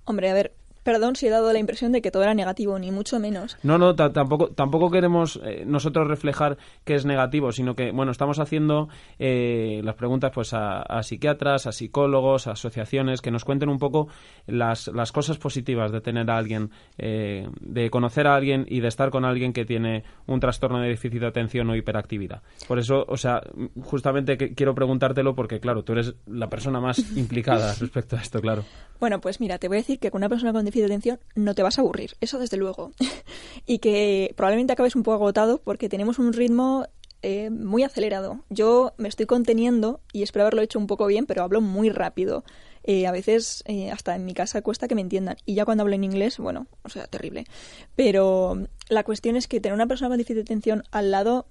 Hombre, 0.05 0.29
a 0.29 0.33
ver, 0.33 0.53
Perdón 0.83 1.15
si 1.15 1.27
he 1.27 1.29
dado 1.29 1.53
la 1.53 1.59
impresión 1.59 1.91
de 1.91 2.01
que 2.01 2.11
todo 2.11 2.23
era 2.23 2.33
negativo, 2.33 2.79
ni 2.79 2.91
mucho 2.91 3.19
menos. 3.19 3.57
No, 3.63 3.77
no, 3.77 3.95
tampoco, 3.95 4.49
tampoco 4.49 4.89
queremos 4.89 5.39
eh, 5.43 5.63
nosotros 5.65 6.07
reflejar 6.07 6.57
que 6.83 6.95
es 6.95 7.05
negativo, 7.05 7.51
sino 7.51 7.75
que, 7.75 7.91
bueno, 7.91 8.11
estamos 8.11 8.39
haciendo 8.39 8.89
eh, 9.19 9.81
las 9.83 9.95
preguntas 9.95 10.31
pues 10.33 10.53
a, 10.53 11.03
psiquiatras, 11.03 11.67
a 11.67 11.71
psicólogos, 11.71 12.47
a 12.47 12.51
asociaciones, 12.51 13.21
que 13.21 13.31
nos 13.31 13.45
cuenten 13.45 13.69
un 13.69 13.77
poco 13.77 14.07
las, 14.47 14.87
las 14.87 15.11
cosas 15.11 15.37
positivas 15.37 15.91
de 15.91 16.01
tener 16.01 16.29
a 16.31 16.37
alguien, 16.37 16.71
eh, 16.97 17.47
de 17.59 17.89
conocer 17.89 18.27
a 18.27 18.35
alguien 18.35 18.65
y 18.67 18.79
de 18.79 18.87
estar 18.87 19.11
con 19.11 19.25
alguien 19.25 19.53
que 19.53 19.65
tiene 19.65 20.03
un 20.25 20.39
trastorno 20.39 20.79
de 20.79 20.89
déficit 20.89 21.21
de 21.21 21.27
atención 21.27 21.69
o 21.69 21.75
hiperactividad. 21.75 22.41
Por 22.67 22.79
eso, 22.79 23.05
o 23.07 23.17
sea, 23.17 23.41
justamente 23.83 24.37
quiero 24.37 24.73
preguntártelo 24.73 25.35
porque, 25.35 25.59
claro, 25.59 25.83
tú 25.83 25.93
eres 25.93 26.15
la 26.25 26.49
persona 26.49 26.79
más 26.79 26.99
implicada 27.15 27.75
respecto 27.79 28.15
a 28.15 28.21
esto, 28.21 28.41
claro. 28.41 28.63
Bueno, 28.99 29.19
pues 29.19 29.39
mira, 29.39 29.57
te 29.57 29.67
voy 29.67 29.77
a 29.77 29.79
decir 29.79 29.99
que 29.99 30.11
con 30.11 30.19
una 30.19 30.29
persona 30.29 30.53
con 30.53 30.63
de 30.79 30.85
atención 30.85 31.19
no 31.35 31.53
te 31.55 31.63
vas 31.63 31.77
a 31.77 31.81
aburrir, 31.81 32.15
eso 32.21 32.39
desde 32.39 32.57
luego. 32.57 32.91
y 33.65 33.79
que 33.79 34.33
probablemente 34.35 34.73
acabes 34.73 34.95
un 34.95 35.03
poco 35.03 35.15
agotado 35.15 35.61
porque 35.61 35.89
tenemos 35.89 36.19
un 36.19 36.33
ritmo 36.33 36.87
eh, 37.23 37.51
muy 37.51 37.83
acelerado. 37.83 38.43
Yo 38.49 38.93
me 38.97 39.07
estoy 39.07 39.27
conteniendo 39.27 40.01
y 40.11 40.23
espero 40.23 40.43
haberlo 40.43 40.63
hecho 40.63 40.79
un 40.79 40.87
poco 40.87 41.05
bien, 41.05 41.27
pero 41.27 41.43
hablo 41.43 41.61
muy 41.61 41.89
rápido. 41.89 42.43
Eh, 42.83 43.05
a 43.05 43.11
veces 43.11 43.63
eh, 43.67 43.91
hasta 43.91 44.15
en 44.15 44.25
mi 44.25 44.33
casa 44.33 44.63
cuesta 44.63 44.87
que 44.87 44.95
me 44.95 45.01
entiendan. 45.01 45.37
Y 45.45 45.53
ya 45.53 45.65
cuando 45.65 45.83
hablo 45.83 45.93
en 45.93 46.03
inglés, 46.03 46.39
bueno, 46.39 46.65
o 46.81 46.89
sea, 46.89 47.05
terrible. 47.05 47.45
Pero 47.95 48.67
la 48.89 49.03
cuestión 49.03 49.35
es 49.35 49.47
que 49.47 49.61
tener 49.61 49.75
una 49.75 49.85
persona 49.85 50.09
con 50.09 50.17
déficit 50.17 50.37
de 50.37 50.41
atención 50.41 50.83
al 50.89 51.11
lado 51.11 51.45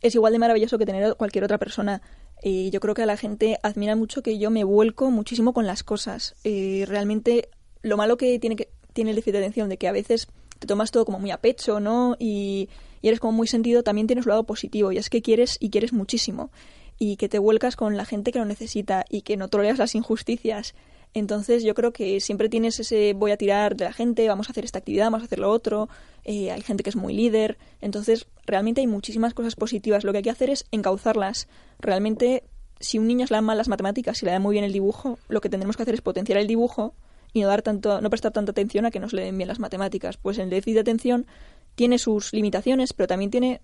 es 0.00 0.14
igual 0.14 0.32
de 0.32 0.38
maravilloso 0.38 0.78
que 0.78 0.86
tener 0.86 1.14
cualquier 1.16 1.44
otra 1.44 1.58
persona 1.58 2.00
y 2.42 2.70
yo 2.70 2.80
creo 2.80 2.94
que 2.94 3.02
a 3.02 3.06
la 3.06 3.16
gente 3.16 3.58
admira 3.62 3.96
mucho 3.96 4.22
que 4.22 4.38
yo 4.38 4.50
me 4.50 4.62
vuelco 4.62 5.10
muchísimo 5.10 5.54
con 5.54 5.66
las 5.66 5.82
cosas. 5.82 6.36
Realmente 6.44 7.48
lo 7.86 7.96
malo 7.96 8.16
que 8.16 8.38
tiene, 8.38 8.56
que 8.56 8.68
tiene 8.92 9.10
el 9.10 9.16
déficit 9.16 9.32
de 9.32 9.38
atención 9.38 9.68
de 9.68 9.76
que 9.76 9.88
a 9.88 9.92
veces 9.92 10.28
te 10.58 10.66
tomas 10.66 10.90
todo 10.90 11.04
como 11.04 11.18
muy 11.18 11.30
a 11.30 11.38
pecho, 11.38 11.80
¿no? 11.80 12.16
Y, 12.18 12.68
eres 13.02 13.20
como 13.20 13.32
muy 13.32 13.46
sentido, 13.46 13.84
también 13.84 14.08
tienes 14.08 14.26
un 14.26 14.30
lado 14.30 14.42
positivo 14.44 14.90
y 14.90 14.98
es 14.98 15.10
que 15.10 15.22
quieres 15.22 15.58
y 15.60 15.70
quieres 15.70 15.92
muchísimo 15.92 16.50
y 16.98 17.16
que 17.16 17.28
te 17.28 17.38
vuelcas 17.38 17.76
con 17.76 17.96
la 17.96 18.04
gente 18.04 18.32
que 18.32 18.40
lo 18.40 18.44
necesita 18.46 19.04
y 19.08 19.20
que 19.20 19.36
no 19.36 19.46
toleras 19.46 19.78
las 19.78 19.94
injusticias 19.94 20.74
entonces 21.16 21.62
yo 21.64 21.74
creo 21.74 21.94
que 21.94 22.20
siempre 22.20 22.50
tienes 22.50 22.78
ese 22.78 23.14
voy 23.14 23.30
a 23.30 23.38
tirar 23.38 23.74
de 23.74 23.86
la 23.86 23.94
gente, 23.94 24.28
vamos 24.28 24.48
a 24.48 24.52
hacer 24.52 24.66
esta 24.66 24.80
actividad, 24.80 25.06
vamos 25.06 25.22
a 25.22 25.24
hacer 25.24 25.38
lo 25.38 25.50
otro, 25.50 25.88
eh, 26.24 26.50
hay 26.50 26.60
gente 26.60 26.82
que 26.82 26.90
es 26.90 26.96
muy 26.96 27.14
líder, 27.14 27.56
entonces 27.80 28.26
realmente 28.44 28.82
hay 28.82 28.86
muchísimas 28.86 29.32
cosas 29.32 29.56
positivas, 29.56 30.04
lo 30.04 30.12
que 30.12 30.18
hay 30.18 30.24
que 30.24 30.30
hacer 30.30 30.50
es 30.50 30.66
encauzarlas. 30.72 31.48
Realmente 31.78 32.44
si 32.80 32.98
un 32.98 33.06
niño 33.06 33.24
le 33.30 33.34
dan 33.34 33.44
mal 33.44 33.56
las 33.56 33.68
matemáticas 33.68 34.22
y 34.22 34.26
le 34.26 34.32
da 34.32 34.40
muy 34.40 34.52
bien 34.52 34.64
el 34.66 34.74
dibujo, 34.74 35.18
lo 35.28 35.40
que 35.40 35.48
tendremos 35.48 35.78
que 35.78 35.84
hacer 35.84 35.94
es 35.94 36.02
potenciar 36.02 36.38
el 36.38 36.46
dibujo 36.46 36.92
y 37.36 37.42
no 37.42 37.48
dar 37.48 37.60
tanto, 37.60 38.00
no 38.00 38.08
prestar 38.08 38.32
tanta 38.32 38.52
atención 38.52 38.86
a 38.86 38.90
que 38.90 38.98
no 38.98 39.10
se 39.10 39.16
le 39.16 39.22
den 39.22 39.36
bien 39.36 39.46
las 39.46 39.60
matemáticas. 39.60 40.16
Pues 40.16 40.38
el 40.38 40.48
déficit 40.48 40.72
de 40.72 40.80
atención 40.80 41.26
tiene 41.74 41.98
sus 41.98 42.32
limitaciones, 42.32 42.94
pero 42.94 43.06
también 43.06 43.30
tiene 43.30 43.60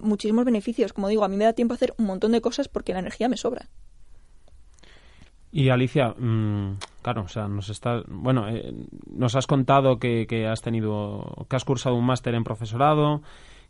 muchísimos 0.00 0.46
beneficios. 0.46 0.94
Como 0.94 1.08
digo, 1.08 1.22
a 1.22 1.28
mí 1.28 1.36
me 1.36 1.44
da 1.44 1.52
tiempo 1.52 1.74
a 1.74 1.76
hacer 1.76 1.92
un 1.98 2.06
montón 2.06 2.32
de 2.32 2.40
cosas 2.40 2.68
porque 2.68 2.94
la 2.94 3.00
energía 3.00 3.28
me 3.28 3.36
sobra. 3.36 3.68
Y 5.52 5.68
Alicia, 5.68 6.14
mm, 6.16 6.78
claro, 7.02 7.24
o 7.24 7.28
sea, 7.28 7.46
nos 7.46 7.68
está, 7.68 8.02
bueno, 8.08 8.48
eh, 8.48 8.72
nos 9.10 9.34
has 9.34 9.46
contado 9.46 9.98
que, 9.98 10.26
que, 10.26 10.46
has 10.46 10.62
tenido, 10.62 11.46
que 11.50 11.56
has 11.56 11.66
cursado 11.66 11.96
un 11.96 12.06
máster 12.06 12.34
en 12.34 12.44
profesorado, 12.44 13.20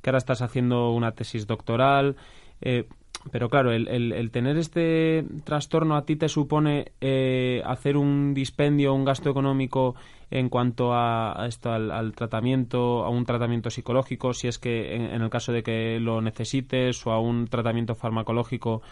que 0.01 0.11
ahora 0.11 0.19
estás 0.19 0.43
haciendo 0.43 0.93
una 0.93 1.11
tesis 1.11 1.49
doctoral, 1.49 2.15
eh, 2.61 2.87
pero 3.31 3.49
claro, 3.49 3.73
el, 3.73 3.89
el, 3.89 4.31
tener 4.31 4.57
este 4.57 5.25
trastorno 5.45 5.97
a 5.97 6.05
ti 6.05 6.17
te 6.17 6.29
supone 6.29 6.93
eh, 7.01 7.63
hacer 7.65 7.97
un 7.97 8.33
dispendio, 8.35 8.95
un 8.95 9.05
gasto 9.05 9.31
económico 9.31 9.95
en 10.31 10.49
cuanto 10.49 10.95
a, 10.95 11.45
esto, 11.47 11.73
al, 11.73 12.13
tratamiento, 12.13 13.05
a 13.05 13.11
un 13.11 13.25
tratamiento 13.25 13.69
psicológico, 13.69 14.33
si 14.33 14.49
es 14.49 14.59
que 14.59 14.95
en, 14.95 15.03
en, 15.03 15.23
el 15.23 15.31
caso 15.31 15.53
de 15.53 15.63
que 15.63 15.99
lo 16.01 16.21
necesites, 16.21 17.07
o 17.07 17.11
a 17.11 17.21
un 17.21 17.47
tratamiento 17.49 17.95
farmacológico 17.95 18.83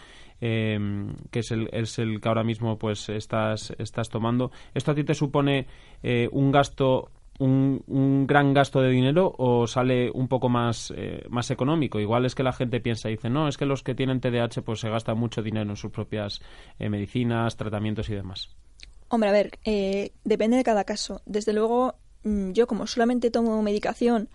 Em, 0.41 1.15
que 1.31 1.39
es 1.39 1.51
el, 1.51 1.69
es 1.73 1.99
el 1.99 2.21
que 2.21 2.27
ahora 2.29 2.45
mismo 2.45 2.77
pues 2.77 3.09
estás, 3.09 3.73
estás 3.77 4.09
tomando. 4.09 4.51
¿Esto 4.73 4.91
a 4.91 4.95
ti 4.95 5.03
te 5.03 5.13
supone 5.13 5.67
eh, 6.01 6.29
un 6.31 6.51
gasto 6.51 7.11
un, 7.39 7.83
un, 7.87 8.27
gran 8.27 8.53
gasto 8.53 8.81
de 8.81 8.89
dinero 8.89 9.33
o 9.37 9.67
sale 9.67 10.11
un 10.11 10.27
poco 10.27 10.49
más, 10.49 10.93
eh, 10.95 11.25
más 11.29 11.49
económico. 11.51 11.99
Igual 11.99 12.25
es 12.25 12.35
que 12.35 12.43
la 12.43 12.53
gente 12.53 12.79
piensa 12.79 13.09
y 13.09 13.13
dice, 13.13 13.29
no, 13.29 13.47
es 13.47 13.57
que 13.57 13.65
los 13.65 13.83
que 13.83 13.95
tienen 13.95 14.21
TDAH 14.21 14.61
pues 14.63 14.81
se 14.81 14.89
gastan 14.89 15.17
mucho 15.17 15.41
dinero 15.41 15.69
en 15.69 15.75
sus 15.75 15.91
propias 15.91 16.41
eh, 16.77 16.89
medicinas, 16.89 17.57
tratamientos 17.57 18.09
y 18.09 18.15
demás. 18.15 18.55
Hombre, 19.07 19.29
a 19.29 19.31
ver, 19.33 19.59
depende 20.23 20.57
de 20.57 20.63
cada 20.63 20.83
caso. 20.83 21.21
Desde 21.25 21.53
luego, 21.53 21.95
mm, 22.23 22.51
yo 22.51 22.67
como 22.67 22.85
solamente 22.85 23.31
tomo 23.31 23.61
medicación 23.63 24.29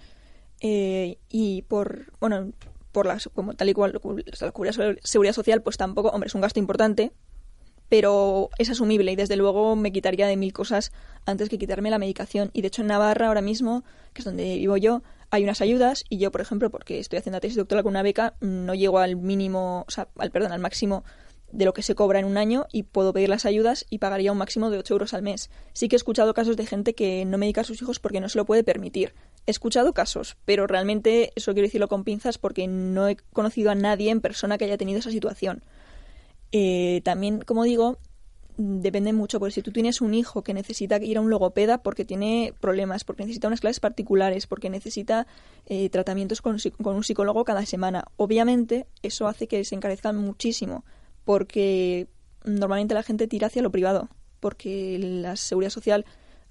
y 0.60 1.62
por, 1.68 2.12
bueno, 2.20 2.52
por 2.94 3.04
las, 3.06 3.28
como 3.34 3.54
tal 3.54 3.68
y 3.68 3.74
cual 3.74 3.92
la 3.92 4.98
seguridad 5.02 5.34
social, 5.34 5.60
pues 5.60 5.76
tampoco, 5.76 6.08
hombre, 6.08 6.28
es 6.28 6.34
un 6.34 6.40
gasto 6.40 6.60
importante, 6.60 7.12
pero 7.88 8.50
es 8.58 8.70
asumible 8.70 9.12
y 9.12 9.16
desde 9.16 9.36
luego 9.36 9.76
me 9.76 9.92
quitaría 9.92 10.26
de 10.26 10.36
mil 10.36 10.52
cosas 10.52 10.92
antes 11.26 11.48
que 11.48 11.58
quitarme 11.58 11.90
la 11.90 11.98
medicación. 11.98 12.50
Y 12.52 12.62
de 12.62 12.68
hecho 12.68 12.82
en 12.82 12.88
Navarra 12.88 13.28
ahora 13.28 13.40
mismo, 13.40 13.84
que 14.12 14.22
es 14.22 14.24
donde 14.24 14.56
vivo 14.56 14.76
yo, 14.76 15.02
hay 15.30 15.42
unas 15.42 15.60
ayudas 15.60 16.04
y 16.08 16.18
yo, 16.18 16.30
por 16.30 16.40
ejemplo, 16.40 16.70
porque 16.70 16.98
estoy 16.98 17.18
haciendo 17.18 17.36
la 17.36 17.40
tesis 17.40 17.56
doctoral 17.56 17.82
con 17.82 17.90
una 17.90 18.02
beca, 18.02 18.34
no 18.40 18.74
llego 18.74 18.98
al 18.98 19.16
mínimo, 19.16 19.84
o 19.86 19.90
sea, 19.90 20.08
al 20.18 20.30
perdón, 20.30 20.52
al 20.52 20.60
máximo 20.60 21.04
de 21.54 21.64
lo 21.64 21.72
que 21.72 21.82
se 21.82 21.94
cobra 21.94 22.18
en 22.18 22.24
un 22.24 22.36
año 22.36 22.66
y 22.72 22.82
puedo 22.82 23.12
pedir 23.12 23.28
las 23.28 23.44
ayudas 23.44 23.86
y 23.88 23.98
pagaría 23.98 24.32
un 24.32 24.38
máximo 24.38 24.70
de 24.70 24.78
8 24.78 24.94
euros 24.94 25.14
al 25.14 25.22
mes. 25.22 25.50
Sí 25.72 25.88
que 25.88 25.94
he 25.94 25.98
escuchado 25.98 26.34
casos 26.34 26.56
de 26.56 26.66
gente 26.66 26.94
que 26.94 27.24
no 27.24 27.38
medica 27.38 27.60
a 27.60 27.64
sus 27.64 27.80
hijos 27.80 28.00
porque 28.00 28.20
no 28.20 28.28
se 28.28 28.38
lo 28.38 28.44
puede 28.44 28.64
permitir. 28.64 29.14
He 29.46 29.52
escuchado 29.52 29.92
casos, 29.92 30.36
pero 30.44 30.66
realmente 30.66 31.32
eso 31.36 31.52
quiero 31.52 31.66
decirlo 31.66 31.88
con 31.88 32.02
pinzas 32.02 32.38
porque 32.38 32.66
no 32.66 33.08
he 33.08 33.16
conocido 33.32 33.70
a 33.70 33.76
nadie 33.76 34.10
en 34.10 34.20
persona 34.20 34.58
que 34.58 34.64
haya 34.64 34.78
tenido 34.78 34.98
esa 34.98 35.10
situación. 35.10 35.62
Eh, 36.56 37.00
también, 37.02 37.40
como 37.40 37.64
digo, 37.64 37.98
depende 38.56 39.12
mucho, 39.12 39.40
porque 39.40 39.54
si 39.54 39.60
tú 39.60 39.72
tienes 39.72 40.00
un 40.00 40.14
hijo 40.14 40.44
que 40.44 40.54
necesita 40.54 40.98
ir 40.98 41.18
a 41.18 41.20
un 41.20 41.28
logopeda 41.28 41.82
porque 41.82 42.04
tiene 42.04 42.54
problemas, 42.60 43.02
porque 43.02 43.24
necesita 43.24 43.48
unas 43.48 43.58
clases 43.58 43.80
particulares, 43.80 44.46
porque 44.46 44.70
necesita 44.70 45.26
eh, 45.66 45.90
tratamientos 45.90 46.40
con, 46.40 46.58
con 46.80 46.94
un 46.94 47.02
psicólogo 47.02 47.42
cada 47.44 47.66
semana, 47.66 48.04
obviamente 48.16 48.86
eso 49.02 49.26
hace 49.26 49.48
que 49.48 49.64
se 49.64 49.74
encarezcan 49.74 50.16
muchísimo 50.16 50.84
porque 51.24 52.06
normalmente 52.44 52.94
la 52.94 53.02
gente 53.02 53.26
tira 53.26 53.48
hacia 53.48 53.60
lo 53.60 53.72
privado, 53.72 54.08
porque 54.38 54.96
la 55.00 55.34
seguridad 55.34 55.70
social 55.70 56.04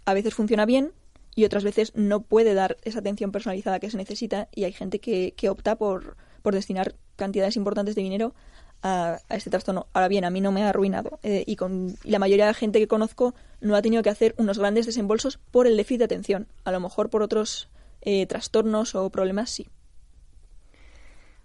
a 0.03 0.13
veces 0.13 0.33
funciona 0.33 0.65
bien 0.65 0.91
y 1.33 1.45
otras 1.45 1.63
veces 1.63 1.93
no 1.95 2.23
puede 2.23 2.55
dar 2.55 2.75
esa 2.83 2.99
atención 2.99 3.31
personalizada 3.31 3.79
que 3.79 3.89
se 3.89 3.95
necesita 3.95 4.49
y 4.53 4.65
hay 4.65 4.73
gente 4.73 4.99
que, 4.99 5.33
que 5.37 5.47
opta 5.47 5.77
por, 5.77 6.17
por 6.41 6.53
destinar 6.53 6.93
cantidades 7.15 7.55
importantes 7.55 7.95
de 7.95 8.01
dinero 8.01 8.35
a, 8.84 9.19
este 9.30 9.50
trastorno. 9.50 9.88
Ahora 9.93 10.10
bien, 10.10 10.26
a 10.26 10.30
mí 10.30 10.41
no 10.41 10.52
me 10.52 10.63
ha 10.63 10.69
arruinado 10.69 11.19
eh, 11.24 11.43
y, 11.48 11.56
con, 11.56 11.96
la 12.04 12.19
mayoría 12.19 12.46
de 12.46 12.52
la 12.52 12.56
gente 12.56 12.80
que 12.80 12.88
conozco 12.88 13.34
no 13.62 13.76
ha 13.76 13.82
tenido 13.82 14.04
que 14.04 14.10
hacer 14.10 14.36
unos 14.38 14.60
grandes 14.60 14.86
desembolsos 14.86 15.38
por 15.38 15.65
el 15.65 15.78
déficit 15.78 16.00
de 16.00 16.06
atención. 16.06 16.48
A 16.65 16.72
lo 16.72 16.80
mejor 16.80 17.10
por 17.10 17.24
otros 17.24 17.69
eh, 18.02 18.26
trastornos 18.28 18.93
o 18.93 19.10
problemas 19.10 19.50
sí. 19.50 19.67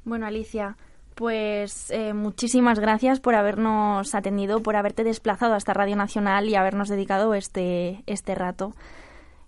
Bueno, 0.04 0.26
Alicia, 0.26 0.76
pues 1.14 1.90
eh, 1.90 2.12
muchísimas 2.14 2.78
gracias 2.78 3.20
por 3.20 3.34
habernos 3.34 4.14
atendido, 4.14 4.62
por 4.62 4.76
haberte 4.76 5.04
desplazado 5.04 5.54
hasta 5.54 5.74
Radio 5.74 5.96
Nacional 5.96 6.48
y 6.48 6.56
habernos 6.56 6.88
dedicado 6.88 7.34
este, 7.34 8.02
este 8.06 8.34
rato. 8.34 8.74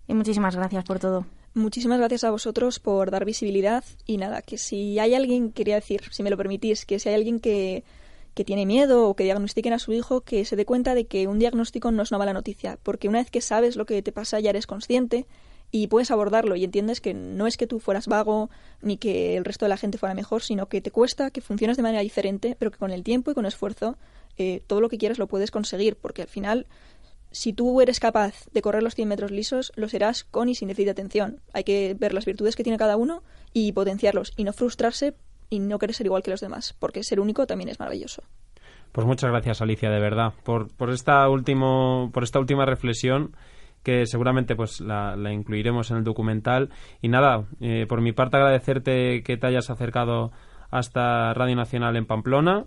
Y 0.06 0.14
muchísimas 0.14 0.56
gracias 0.56 0.84
por 0.84 0.98
todo. 0.98 1.26
Muchísimas 1.52 1.98
gracias 1.98 2.22
a 2.22 2.30
vosotros 2.30 2.78
por 2.78 3.10
dar 3.10 3.24
visibilidad 3.24 3.84
y 4.06 4.18
nada, 4.18 4.40
que 4.40 4.56
si 4.56 5.00
hay 5.00 5.14
alguien, 5.14 5.50
quería 5.50 5.74
decir, 5.74 6.02
si 6.12 6.22
me 6.22 6.30
lo 6.30 6.36
permitís, 6.36 6.86
que 6.86 7.00
si 7.00 7.08
hay 7.08 7.16
alguien 7.16 7.40
que, 7.40 7.82
que 8.34 8.44
tiene 8.44 8.66
miedo 8.66 9.08
o 9.08 9.16
que 9.16 9.24
diagnostiquen 9.24 9.72
a 9.72 9.80
su 9.80 9.92
hijo, 9.92 10.20
que 10.20 10.44
se 10.44 10.54
dé 10.54 10.64
cuenta 10.64 10.94
de 10.94 11.06
que 11.06 11.26
un 11.26 11.40
diagnóstico 11.40 11.90
no 11.90 12.04
es 12.04 12.12
una 12.12 12.18
mala 12.18 12.32
noticia, 12.32 12.78
porque 12.84 13.08
una 13.08 13.18
vez 13.18 13.32
que 13.32 13.40
sabes 13.40 13.74
lo 13.74 13.84
que 13.84 14.00
te 14.00 14.12
pasa 14.12 14.38
ya 14.38 14.50
eres 14.50 14.68
consciente 14.68 15.26
y 15.72 15.88
puedes 15.88 16.12
abordarlo 16.12 16.54
y 16.54 16.64
entiendes 16.64 17.00
que 17.00 17.14
no 17.14 17.48
es 17.48 17.56
que 17.56 17.66
tú 17.66 17.80
fueras 17.80 18.06
vago 18.06 18.48
ni 18.80 18.96
que 18.96 19.36
el 19.36 19.44
resto 19.44 19.64
de 19.64 19.70
la 19.70 19.76
gente 19.76 19.98
fuera 19.98 20.14
mejor, 20.14 20.42
sino 20.42 20.68
que 20.68 20.80
te 20.80 20.92
cuesta, 20.92 21.30
que 21.32 21.40
funcionas 21.40 21.76
de 21.76 21.82
manera 21.82 22.02
diferente, 22.02 22.56
pero 22.58 22.70
que 22.70 22.78
con 22.78 22.92
el 22.92 23.02
tiempo 23.02 23.30
y 23.32 23.34
con 23.34 23.46
esfuerzo 23.46 23.96
eh, 24.38 24.62
todo 24.66 24.80
lo 24.80 24.88
que 24.88 24.98
quieras 24.98 25.18
lo 25.18 25.26
puedes 25.26 25.50
conseguir, 25.50 25.96
porque 25.96 26.22
al 26.22 26.28
final 26.28 26.66
si 27.30 27.52
tú 27.52 27.80
eres 27.80 28.00
capaz 28.00 28.46
de 28.52 28.62
correr 28.62 28.82
los 28.82 28.94
100 28.94 29.08
metros 29.08 29.30
lisos, 29.30 29.72
lo 29.76 29.88
serás 29.88 30.24
con 30.24 30.48
y 30.48 30.54
sin 30.54 30.68
déficit 30.68 30.86
de 30.86 30.92
atención. 30.92 31.40
Hay 31.52 31.64
que 31.64 31.94
ver 31.98 32.14
las 32.14 32.24
virtudes 32.24 32.56
que 32.56 32.64
tiene 32.64 32.78
cada 32.78 32.96
uno 32.96 33.22
y 33.52 33.72
potenciarlos 33.72 34.32
y 34.36 34.44
no 34.44 34.52
frustrarse 34.52 35.14
y 35.48 35.58
no 35.58 35.78
querer 35.78 35.94
ser 35.94 36.06
igual 36.06 36.22
que 36.22 36.30
los 36.30 36.40
demás, 36.40 36.74
porque 36.78 37.02
ser 37.02 37.20
único 37.20 37.46
también 37.46 37.68
es 37.68 37.78
maravilloso. 37.78 38.22
Pues 38.92 39.06
muchas 39.06 39.30
gracias, 39.30 39.62
Alicia, 39.62 39.90
de 39.90 40.00
verdad, 40.00 40.32
por, 40.44 40.74
por, 40.74 40.90
esta, 40.90 41.28
último, 41.28 42.10
por 42.12 42.24
esta 42.24 42.40
última 42.40 42.66
reflexión 42.66 43.36
que 43.82 44.04
seguramente 44.06 44.56
pues 44.56 44.80
la, 44.80 45.16
incluiremos 45.32 45.90
en 45.90 45.98
el 45.98 46.04
documental. 46.04 46.70
Y 47.00 47.08
nada, 47.08 47.44
eh, 47.60 47.86
por 47.88 48.00
mi 48.00 48.12
parte 48.12 48.36
agradecerte 48.36 49.22
que 49.22 49.36
te 49.36 49.46
hayas 49.46 49.70
acercado 49.70 50.32
hasta 50.70 51.32
Radio 51.34 51.56
Nacional 51.56 51.96
en 51.96 52.06
Pamplona. 52.06 52.66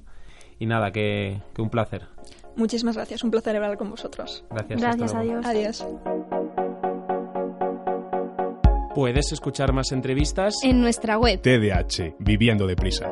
Y 0.60 0.66
nada, 0.66 0.92
que, 0.92 1.42
que 1.54 1.62
un 1.62 1.70
placer. 1.70 2.08
Muchísimas 2.56 2.96
gracias, 2.96 3.24
un 3.24 3.32
placer 3.32 3.56
hablar 3.56 3.78
con 3.78 3.90
vosotros. 3.90 4.44
Gracias. 4.50 4.82
Gracias, 4.82 5.14
adiós. 5.14 5.46
Adiós. 5.46 5.86
Puedes 8.96 9.32
escuchar 9.32 9.74
más 9.74 9.92
entrevistas 9.92 10.54
en 10.64 10.80
nuestra 10.80 11.18
web 11.18 11.42
TDH, 11.42 12.16
Viviendo 12.20 12.68
Deprisa. 12.68 13.12